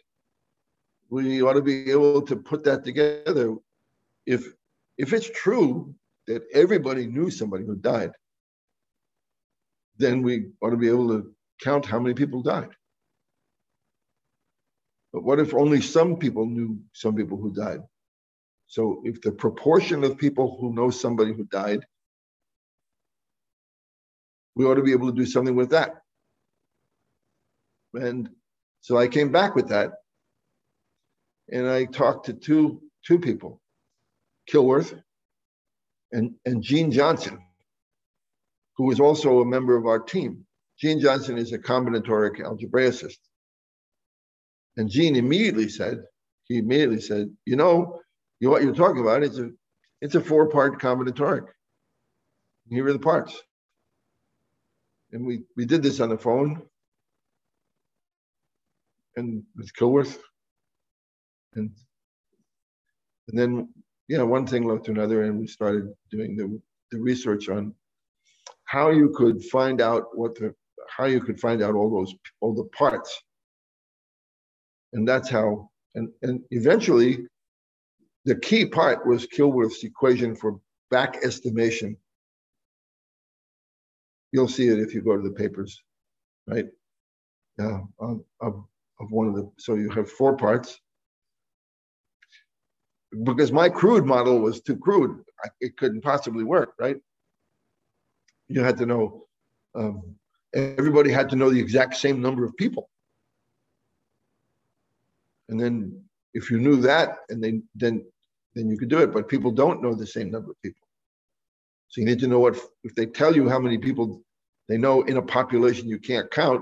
[1.12, 3.56] we ought to be able to put that together.
[4.26, 4.52] If
[4.98, 5.94] if it's true
[6.26, 8.14] that everybody knew somebody who died,
[10.00, 12.70] then we ought to be able to count how many people died.
[15.14, 17.82] But what if only some people knew some people who died?
[18.68, 21.86] So if the proportion of people who know somebody who died,
[24.56, 25.96] we ought to be able to do something with that.
[27.94, 28.30] And
[28.82, 29.92] so I came back with that
[31.50, 33.62] and I talked to two, two people,
[34.52, 35.00] Killworth
[36.12, 37.38] and, and Gene Johnsen,
[38.76, 40.47] who was also a member of our team.
[40.80, 43.18] Gene Johnsen is a combinatoric algebraicist.
[44.78, 46.04] And Gene immediately said,
[46.46, 48.00] he immediately said, you know,
[48.40, 49.50] you, what you're talking about is a,
[50.02, 51.48] it's a four-part combinatoric.
[52.70, 53.42] Here are the parts.
[55.12, 56.62] And we, we did this on the phone
[59.16, 60.18] and with Killworth.
[61.56, 61.72] And
[63.28, 63.70] and then
[64.08, 66.62] yeah, one thing led to another, and we started doing the,
[66.92, 67.74] the research on
[68.64, 70.54] how you could find out what the
[70.96, 73.22] how you could find out all those all the parts.
[74.94, 77.28] And that's how and and eventually
[78.26, 80.60] the key part was Killworth's equation for
[80.92, 81.96] back estimation.
[84.34, 85.82] You'll see it if you go to the papers,
[86.46, 86.66] right?
[87.58, 88.66] Yeah, of, of,
[89.00, 90.80] of one of the, so you have four parts.
[93.24, 95.24] Because my crude model was too crude.
[95.62, 96.98] It couldn't possibly work, right?
[98.50, 99.26] You had to know,
[99.74, 100.16] um,
[100.54, 102.90] everybody had to know the exact same number of people.
[105.50, 108.06] And then if you knew that, and then then
[108.54, 109.14] then you could do it.
[109.14, 110.88] But people don't know the same number of people.
[111.90, 114.22] So you need to know what if they tell you how many people
[114.68, 116.62] they know in a population you can't count,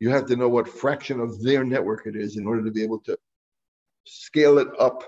[0.00, 2.82] you have to know what fraction of their network it is in order to be
[2.82, 3.16] able to
[4.04, 5.04] scale it up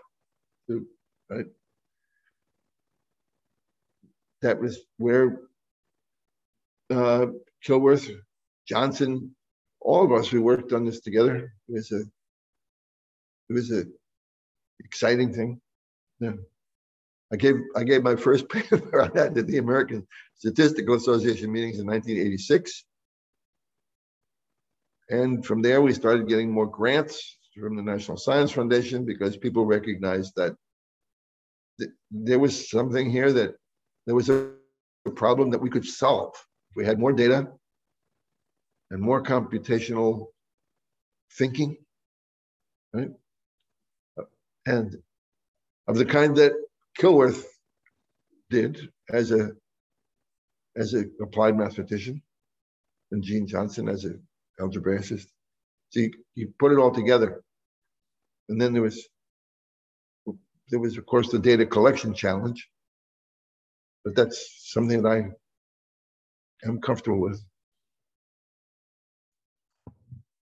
[0.69, 0.87] to,
[1.29, 1.47] right?
[4.41, 5.41] That was where
[6.91, 7.27] uh,
[7.67, 8.11] Killworth,
[8.71, 9.31] Johnsen,
[9.81, 11.53] all of us, we worked on this together.
[11.69, 12.01] It was a,
[13.49, 13.85] it was a
[14.81, 15.61] exciting thing.
[16.21, 16.33] Yeah.
[17.33, 21.79] I gave I gave my first paper on that at the American Statistical Association meetings
[21.79, 22.85] in 1986.
[25.09, 29.67] And from there, we started getting more grants from the National Science Foundation because people
[29.67, 30.55] recognized that
[31.79, 33.55] th- there was something here that
[34.07, 34.51] there was a
[35.15, 36.35] problem that we could solve.
[36.77, 37.49] We had more data
[38.91, 40.29] and more computational
[41.33, 41.77] thinking,
[42.93, 43.11] right?
[44.66, 44.97] And
[45.89, 46.53] of the kind that
[46.99, 47.45] Killworth
[48.51, 49.53] did as a
[50.77, 52.23] as an applied mathematician,
[53.11, 54.23] and Gene Johnsen as an
[54.61, 55.27] algebraicist.
[55.91, 57.43] So you, you put it all together.
[58.49, 59.09] And then there was
[60.68, 62.68] there was of course the data collection challenge.
[64.05, 65.31] But that's something that I
[66.65, 67.43] am comfortable with.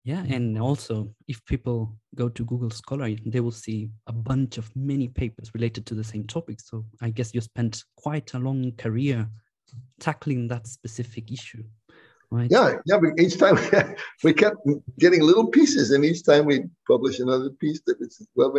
[0.04, 4.74] Yeah, and also if people go to Google Scholar, they will see a bunch of
[4.74, 6.62] many papers related to the same topic.
[6.62, 9.28] So I guess you spent quite a long career
[10.00, 11.64] tackling that specific issue.
[12.32, 12.50] Right.
[12.50, 13.00] Yeah, yeah.
[13.00, 13.58] But each time
[14.24, 14.58] we kept
[14.98, 18.54] getting little pieces, and each time we publish another piece that was well,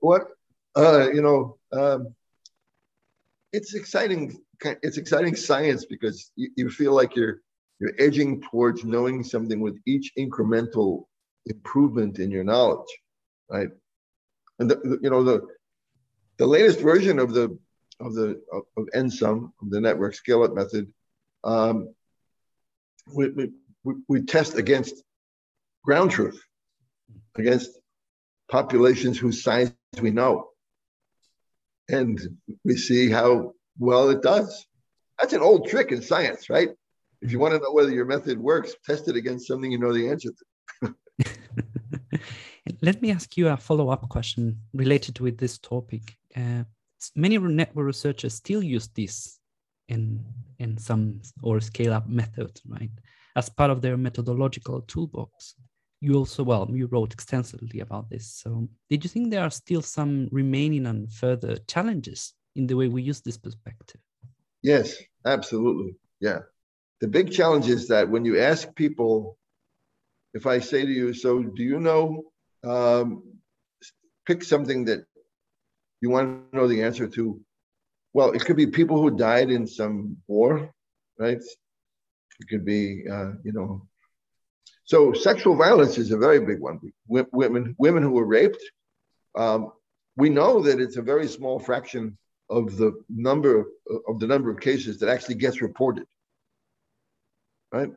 [0.00, 0.22] what
[0.76, 2.14] uh, you know, um,
[3.52, 4.38] it's exciting.
[4.82, 7.40] It's exciting science because you, you feel like you're
[7.78, 11.06] you're edging towards knowing something with each incremental
[11.46, 12.86] improvement in your knowledge,
[13.50, 13.68] right?
[14.60, 15.46] And the, the, you know the
[16.38, 17.58] the latest version of the
[18.00, 20.92] of the of, of NSUM, of the network scale-up method,
[21.44, 21.94] um,
[23.12, 23.30] we,
[23.84, 25.02] we, we, test against
[25.84, 26.40] ground truth,
[27.36, 27.70] against
[28.50, 30.48] populations whose size we know.
[31.88, 32.20] And
[32.64, 34.66] we see how well it does.
[35.20, 36.70] That's an old trick in science, right?
[37.20, 39.92] If you want to know whether your method works, test it against something you know
[39.92, 40.30] the answer
[40.82, 40.94] to.
[42.82, 46.16] Let me ask you a follow up question related with this topic.
[46.36, 46.64] Uh,
[47.14, 49.38] many network researchers still use this
[49.88, 50.24] in
[50.60, 52.90] NSUM or scale up method, right,
[53.36, 55.54] as part of their methodological toolbox.
[56.00, 58.26] You also, well, you wrote extensively about this.
[58.26, 62.88] So, did you think there are still some remaining and further challenges in the way
[62.88, 64.00] we use this perspective?
[64.62, 65.96] Yes, absolutely.
[66.20, 66.40] Yeah.
[67.00, 69.38] The big challenge is that when you ask people,
[70.34, 72.22] if I say to you, so do you know,
[72.64, 73.24] um,
[74.26, 75.04] pick something that
[76.00, 77.40] you want to know the answer to,
[78.12, 80.72] well, it could be people who died in some war,
[81.18, 81.38] right?
[82.40, 83.86] It could be, uh, you know,
[84.84, 86.80] so sexual violence is a very big one.
[87.08, 88.62] Women, women who were raped,
[89.34, 89.72] um,
[90.16, 92.18] we know that it's a very small fraction
[92.52, 93.64] of the number
[94.08, 96.06] of the number of cases that actually gets reported.
[97.72, 97.90] Right?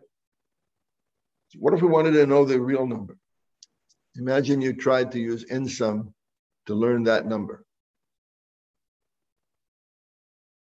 [1.58, 3.18] What if we wanted to know the real number?
[4.16, 6.14] Imagine you tried to use NSUM
[6.68, 7.66] to learn that number.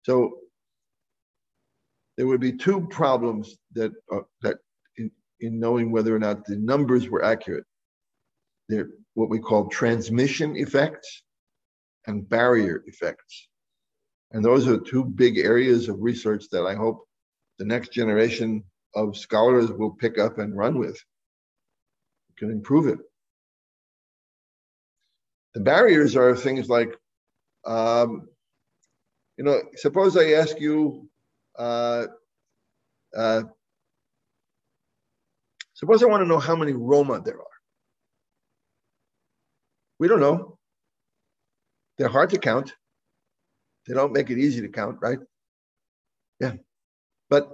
[0.06, 0.39] So
[2.18, 4.58] there would be two problems that uh, that
[4.98, 7.66] in, in knowing whether or not the numbers were accurate.
[8.70, 11.24] They're what we call transmission effects
[12.08, 13.48] and barrier effects.
[14.34, 17.08] And those are two big areas of research that I hope
[17.60, 18.64] the next generation
[18.96, 21.00] of scholars will pick up and run with.
[22.38, 22.98] can improve it.
[25.54, 26.98] The barriers are things like,
[27.66, 28.28] um,
[29.38, 31.08] you know, suppose I ask you,
[31.58, 32.08] uh,
[33.16, 33.44] uh,
[35.76, 37.46] suppose I want to know how many Roma there are.
[40.00, 40.58] We don't know.
[41.98, 42.74] They're hard to count.
[43.88, 45.20] They don't make it easy to count, right?
[46.40, 46.54] Yeah.
[47.30, 47.52] But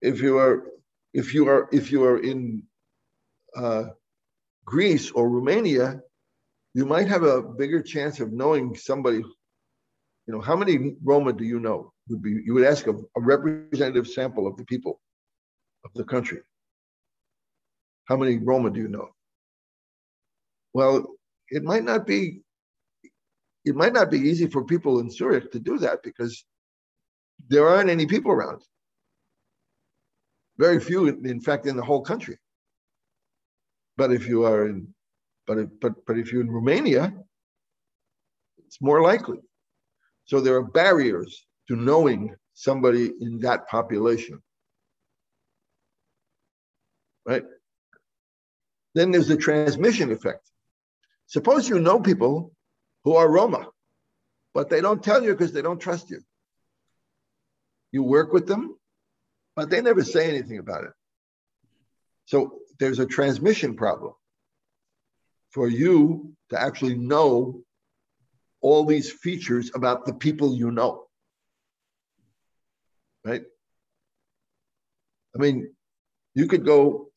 [0.00, 0.64] if you are
[1.12, 2.62] if you are if you are in
[3.56, 3.84] uh,
[4.64, 6.00] Greece or Romania,
[6.74, 9.18] you might have a bigger chance of knowing somebody.
[10.26, 11.92] You know, how many Roma do you know?
[12.08, 15.00] Would be you would ask a, a representative sample of the people
[15.84, 16.40] of the country.
[18.04, 19.08] How many Roma do you know?
[20.74, 21.06] Well,
[21.48, 22.43] it might not be
[23.64, 26.44] it might not be easy for people in Zurich to do that because
[27.48, 28.62] there aren't any people around.
[30.58, 32.38] Very few, in fact, in the whole country.
[33.96, 34.94] But if you are in,
[35.46, 37.12] but if, but but if you're in Romania,
[38.66, 39.38] it's more likely.
[40.26, 44.42] So there are barriers to knowing somebody in that population.
[47.26, 47.44] Right?
[48.94, 50.48] Then there's the transmission effect.
[51.26, 52.52] Suppose you know people
[53.04, 53.68] who are Roma,
[54.54, 56.20] but they don't tell you because they don't trust you.
[57.92, 58.76] You work with them,
[59.54, 60.90] but they never say anything about it.
[62.26, 64.14] So there's a transmission problem
[65.50, 67.62] for you to actually know
[68.60, 71.04] all these features about the people you know.
[73.24, 73.42] Right?
[75.34, 75.72] I mean,
[76.34, 77.08] you could go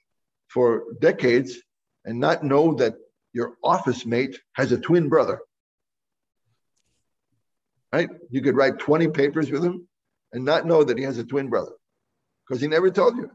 [0.49, 1.57] for decades
[2.05, 2.95] and not know that
[3.33, 5.39] your office mate has a twin brother
[7.91, 8.09] right?
[8.29, 9.88] You could write 20 papers with him
[10.33, 11.73] and not know that he has a twin brother
[12.47, 13.29] because he never told you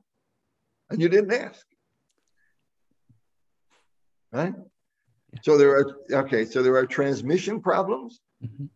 [0.90, 1.66] and you didn't ask.
[4.32, 4.54] Right?
[5.42, 8.66] So there are, okay, so there are transmission problems mm-hmm.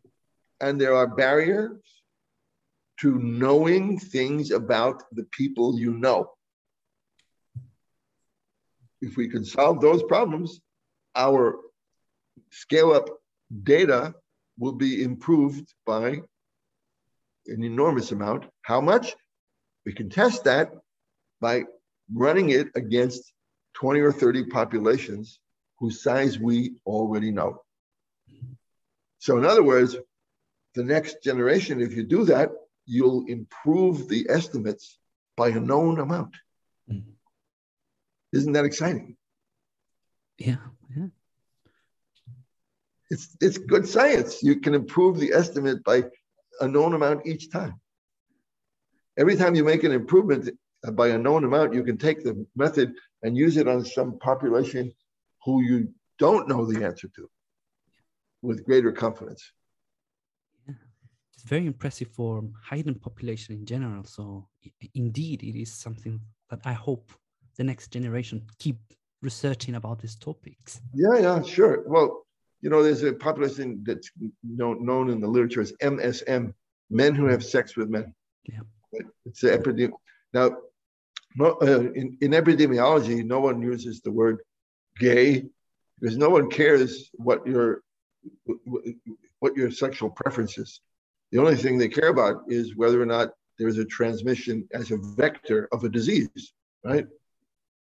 [0.61, 1.79] and there are barriers
[3.01, 6.31] to knowing things about the people you know.
[9.03, 10.61] If we can solve those problems,
[11.14, 11.57] our
[12.51, 13.09] scale up
[13.62, 14.14] data
[14.59, 16.21] will be improved by
[17.47, 18.47] an enormous amount.
[18.63, 19.15] How much?
[19.85, 20.73] We can test that
[21.41, 21.65] by
[22.13, 23.33] running it against
[23.75, 25.39] 20 or 30 populations
[25.79, 27.63] whose size we already know.
[29.19, 29.97] So, in other words,
[30.75, 32.51] the next generation, if you do that,
[32.87, 34.99] you'll improve the estimates
[35.37, 36.35] by a known amount.
[36.91, 37.11] Mm-hmm.
[38.33, 39.17] Isn't that exciting?
[40.39, 40.57] Yeah, yeah
[43.11, 44.43] it's it's good science.
[44.43, 46.05] You can improve the estimate by
[46.61, 47.81] a known amount each time.
[49.19, 50.51] Every time you make an improvement
[50.87, 52.93] uh, by a known amount, you can take the method
[53.23, 54.93] and use it on some population
[55.45, 57.31] who you don't know the answer to
[58.43, 59.53] with greater confidence.
[60.67, 60.75] Yeah.
[61.35, 64.05] It's very impressive for hidden population in general.
[64.05, 64.49] So
[64.95, 67.11] indeed, it is something that I hope
[67.57, 68.77] the next generation keep
[69.23, 70.81] researching about these topics.
[70.95, 71.85] Yeah, yeah, sure.
[71.87, 72.26] Well,
[72.67, 74.11] you know, there's a population that's
[74.43, 76.53] known, known in the literature as MSM,
[76.91, 78.12] men who have sex with men.
[78.43, 78.62] Yeah.
[79.25, 79.95] It's the epidemic.
[80.35, 80.57] Now,
[81.37, 84.39] no, uh, in, in epidemiology, no one uses the word
[84.99, 85.45] gay
[86.01, 87.83] because no one cares what your
[89.39, 90.81] what your sexual preference is.
[91.31, 93.29] The only thing they care about is whether or not
[93.61, 96.53] there's a transmission as a vector of a disease,
[96.83, 97.07] right?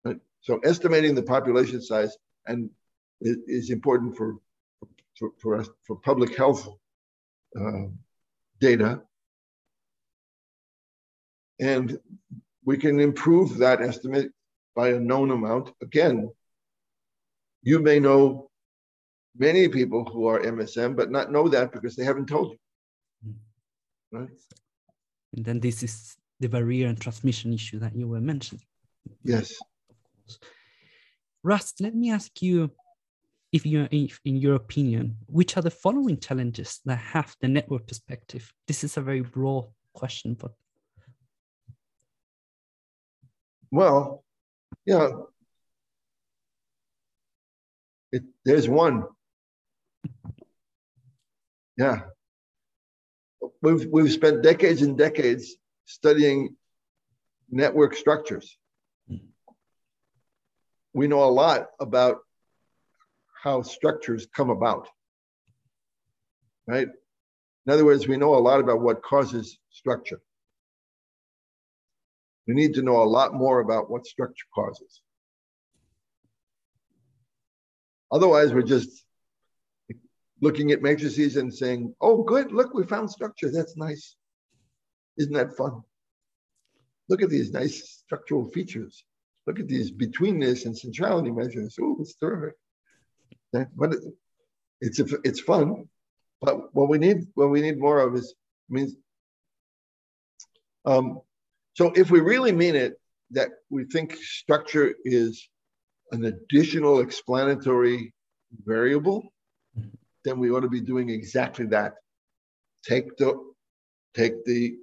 [0.04, 0.20] right?
[0.42, 2.16] So estimating the population size
[2.46, 2.70] and
[3.22, 4.36] is important for
[5.18, 6.68] for for, us, for public health
[7.60, 7.86] uh,
[8.60, 9.02] data,
[11.60, 11.98] and
[12.64, 14.32] we can improve that estimate
[14.76, 15.72] by a known amount.
[15.82, 16.30] Again,
[17.62, 18.50] you may know
[19.38, 22.58] many people who are MSM, but not know that because they haven't told you.
[23.24, 24.18] Hmm.
[24.18, 24.30] Right?
[25.36, 28.66] And then this is the barrier and transmission issue that you were mentioning.
[29.24, 29.54] Yes.
[31.44, 32.72] Russ, let me ask you
[33.56, 37.88] if you if in your opinion, which are the following challenges that have the network
[37.88, 38.54] perspective?
[38.68, 40.52] This is a very broad question, but
[43.72, 44.26] well,
[44.86, 45.08] yeah.
[48.12, 49.06] It, there's one.
[51.78, 52.02] Yeah.
[53.62, 56.56] We've, we've spent decades and decades studying
[57.50, 58.58] network structures.
[59.10, 59.28] Hmm.
[60.94, 62.25] We know a lot about
[63.46, 64.90] how structures come about,
[66.68, 66.88] right?
[67.68, 70.20] In other words, we know a lot about what causes structure.
[72.48, 75.02] We need to know a lot more about what structure causes.
[78.12, 79.06] Otherwise, we're just
[80.42, 83.52] looking at matrices and saying, oh, good, look, we found structure.
[83.52, 84.16] That's nice.
[85.18, 85.84] Isn't that fun?
[87.10, 89.06] Look at these nice structural features.
[89.46, 91.78] Look at these betweenness and centrality measures.
[91.80, 92.56] Oh, it's terrific.
[93.76, 93.96] But
[94.82, 95.90] it's it's fun.
[96.42, 98.36] But what we need what we need more of is
[98.70, 98.96] means
[100.86, 101.22] um,
[101.74, 103.00] so if we really mean it,
[103.32, 105.50] that we think structure is
[106.12, 108.14] an additional explanatory
[108.66, 109.34] variable,
[110.24, 111.94] then we ought to be doing exactly that.
[112.88, 113.34] Take the
[114.16, 114.76] take the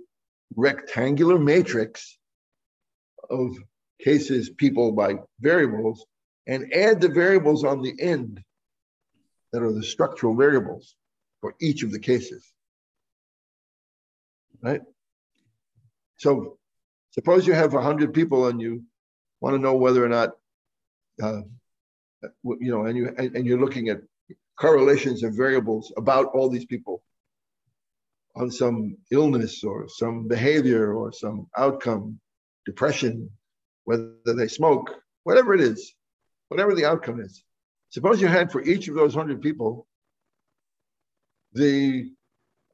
[0.57, 2.19] rectangular matrix
[3.31, 3.57] of
[4.03, 6.05] cases, people by variables,
[6.47, 8.43] and add the variables on the end
[9.53, 10.95] that are the structural variables
[11.41, 12.53] for each of the cases.
[14.63, 14.81] Right?
[16.19, 16.59] So
[17.13, 18.85] Suppose you have 100 people and you
[19.41, 20.31] want to know whether or not,
[21.23, 21.43] uh,
[22.43, 24.01] you know, and, you, and you're looking at
[24.59, 27.03] correlations of variables about all these people
[28.35, 32.19] on some illness or some behavior or some outcome,
[32.65, 33.29] depression,
[33.85, 34.95] whether they smoke,
[35.25, 35.95] whatever it is,
[36.49, 37.45] whatever the outcome is.
[37.93, 39.87] Suppose you had for each of those 100 people
[41.53, 42.11] the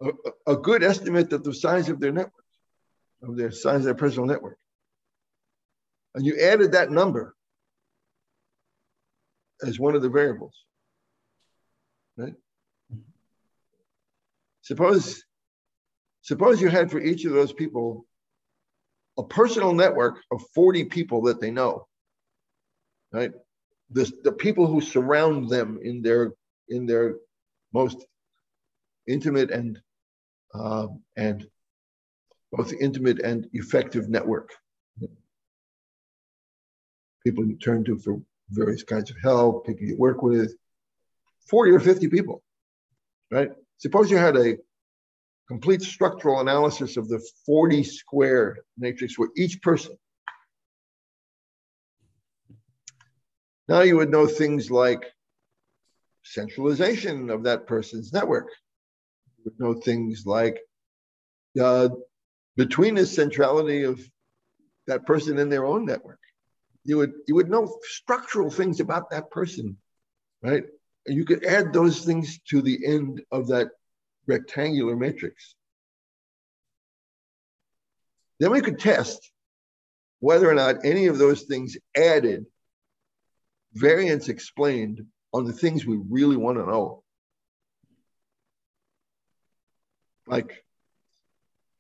[0.01, 0.11] a,
[0.47, 2.45] a good estimate of the size of their network
[3.23, 4.59] of their size of their personal network.
[6.15, 7.35] And you added that number
[9.63, 10.55] as one of the variables.
[12.17, 12.35] Right?
[14.63, 15.25] Suppose,
[16.23, 18.07] suppose you had for each of those people
[19.17, 21.87] a personal network of 40 people that they know.
[23.13, 23.33] Right?
[23.91, 26.33] The, the people who surround them in their
[26.69, 27.17] in their
[27.73, 28.05] most
[29.07, 29.81] intimate and
[30.55, 31.47] uh, and
[32.53, 34.51] both intimate and effective network.
[37.25, 38.21] People you turn to for
[38.51, 40.55] various kinds of help, people you work with,
[41.51, 42.43] 40 or 50 people,
[43.31, 43.51] right?
[43.79, 44.57] Suppose you had a
[45.49, 49.97] complete structural analysis of the 40 square matrix where each person.
[53.69, 55.05] Now you would know things like
[56.25, 58.49] centralization of that person's network.
[59.37, 60.59] You would know things like
[61.61, 61.91] uh,
[62.59, 64.01] betweenness centrality of
[64.87, 66.21] that person in their own network.
[66.85, 69.77] You would you would know structural things about that person,
[70.43, 70.65] right?
[71.07, 73.69] And you could add those things to the end of that
[74.27, 75.55] rectangular matrix.
[78.41, 79.31] Then we could test
[80.21, 82.47] whether or not any of those things added
[83.75, 87.03] variance explained on the things we really want to know.
[90.27, 90.65] Like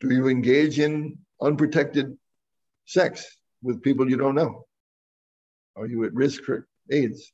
[0.00, 2.16] do you engage in unprotected
[2.86, 4.64] sex with people you don't know?
[5.76, 7.32] Are you at risk for AIDS?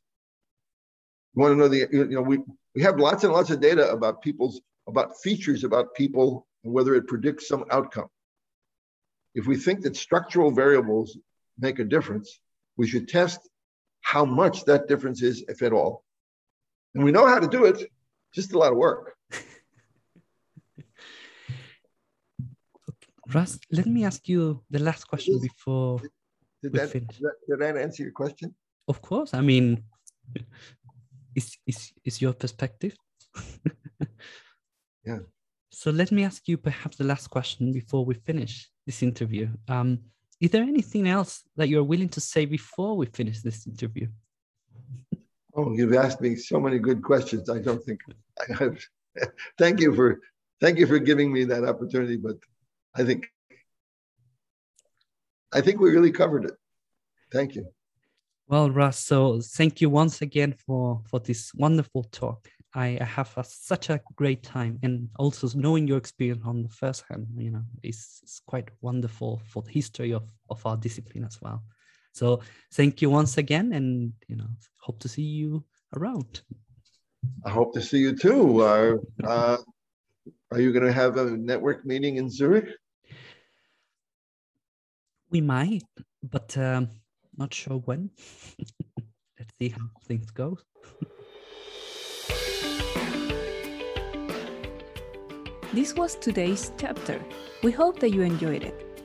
[1.35, 2.39] You want to know the, you know, we,
[2.75, 6.95] we have lots and lots of data about people's, about features about people and whether
[6.95, 8.09] it predicts some outcome.
[9.35, 11.19] If we think that structural variables
[11.59, 12.39] make a difference,
[12.77, 13.41] we should test
[14.05, 16.05] how much that difference is, if at all.
[16.95, 17.91] And we know how to do it,
[18.33, 19.17] just a lot of work.
[23.35, 26.01] Russ, let me ask you the last question before
[26.63, 28.55] did that, did that, did that answer your question?
[28.89, 29.35] Of course.
[29.35, 29.83] I mean,
[31.35, 32.95] is is is your perspective?
[35.05, 35.19] yeah.
[35.71, 39.49] So let me ask you perhaps the last question before we finish this interview.
[39.69, 39.99] Um,
[40.45, 44.07] is there anything else that you're willing to say before we finish this interview?
[45.57, 47.49] Oh, you've asked me so many good questions.
[47.49, 48.01] I don't think
[48.43, 48.77] I have.
[49.59, 50.21] thank you for
[50.61, 52.19] thank you for giving me that opportunity.
[52.19, 52.37] But
[52.95, 53.27] I think
[55.51, 56.57] I think we really covered it.
[57.33, 57.65] Thank you.
[58.47, 62.51] Well, Russ, so thank you once again for for this wonderful talk.
[62.75, 67.05] I, have a, such a great time, and also knowing your experience on the first
[67.09, 71.41] hand, you know, is, is quite wonderful for the history of of our discipline as
[71.41, 71.63] well.
[72.13, 72.41] So
[72.73, 74.49] thank you once again, and you know,
[74.81, 75.65] hope to see you
[75.97, 76.43] around.
[77.45, 78.63] I hope to see you too.
[78.63, 79.59] Uh, uh,
[80.51, 82.69] are you going to have a network meeting in Zurich?
[85.31, 85.83] We might,
[86.23, 86.89] but um,
[87.37, 88.11] not sure when.
[89.39, 90.59] Let's see how things go.
[95.75, 97.21] This was today's chapter.
[97.65, 99.03] We hope that you enjoyed it.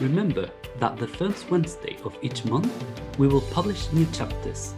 [0.00, 0.48] Remember
[0.80, 2.72] that the first Wednesday of each month
[3.18, 4.72] we will publish new chapters.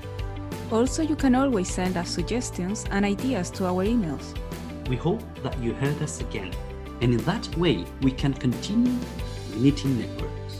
[0.72, 4.36] Also, you can always send us suggestions and ideas to our emails.
[4.88, 6.52] We hope that you heard us again,
[7.00, 8.98] and in that way we can continue
[9.54, 10.59] knitting networks.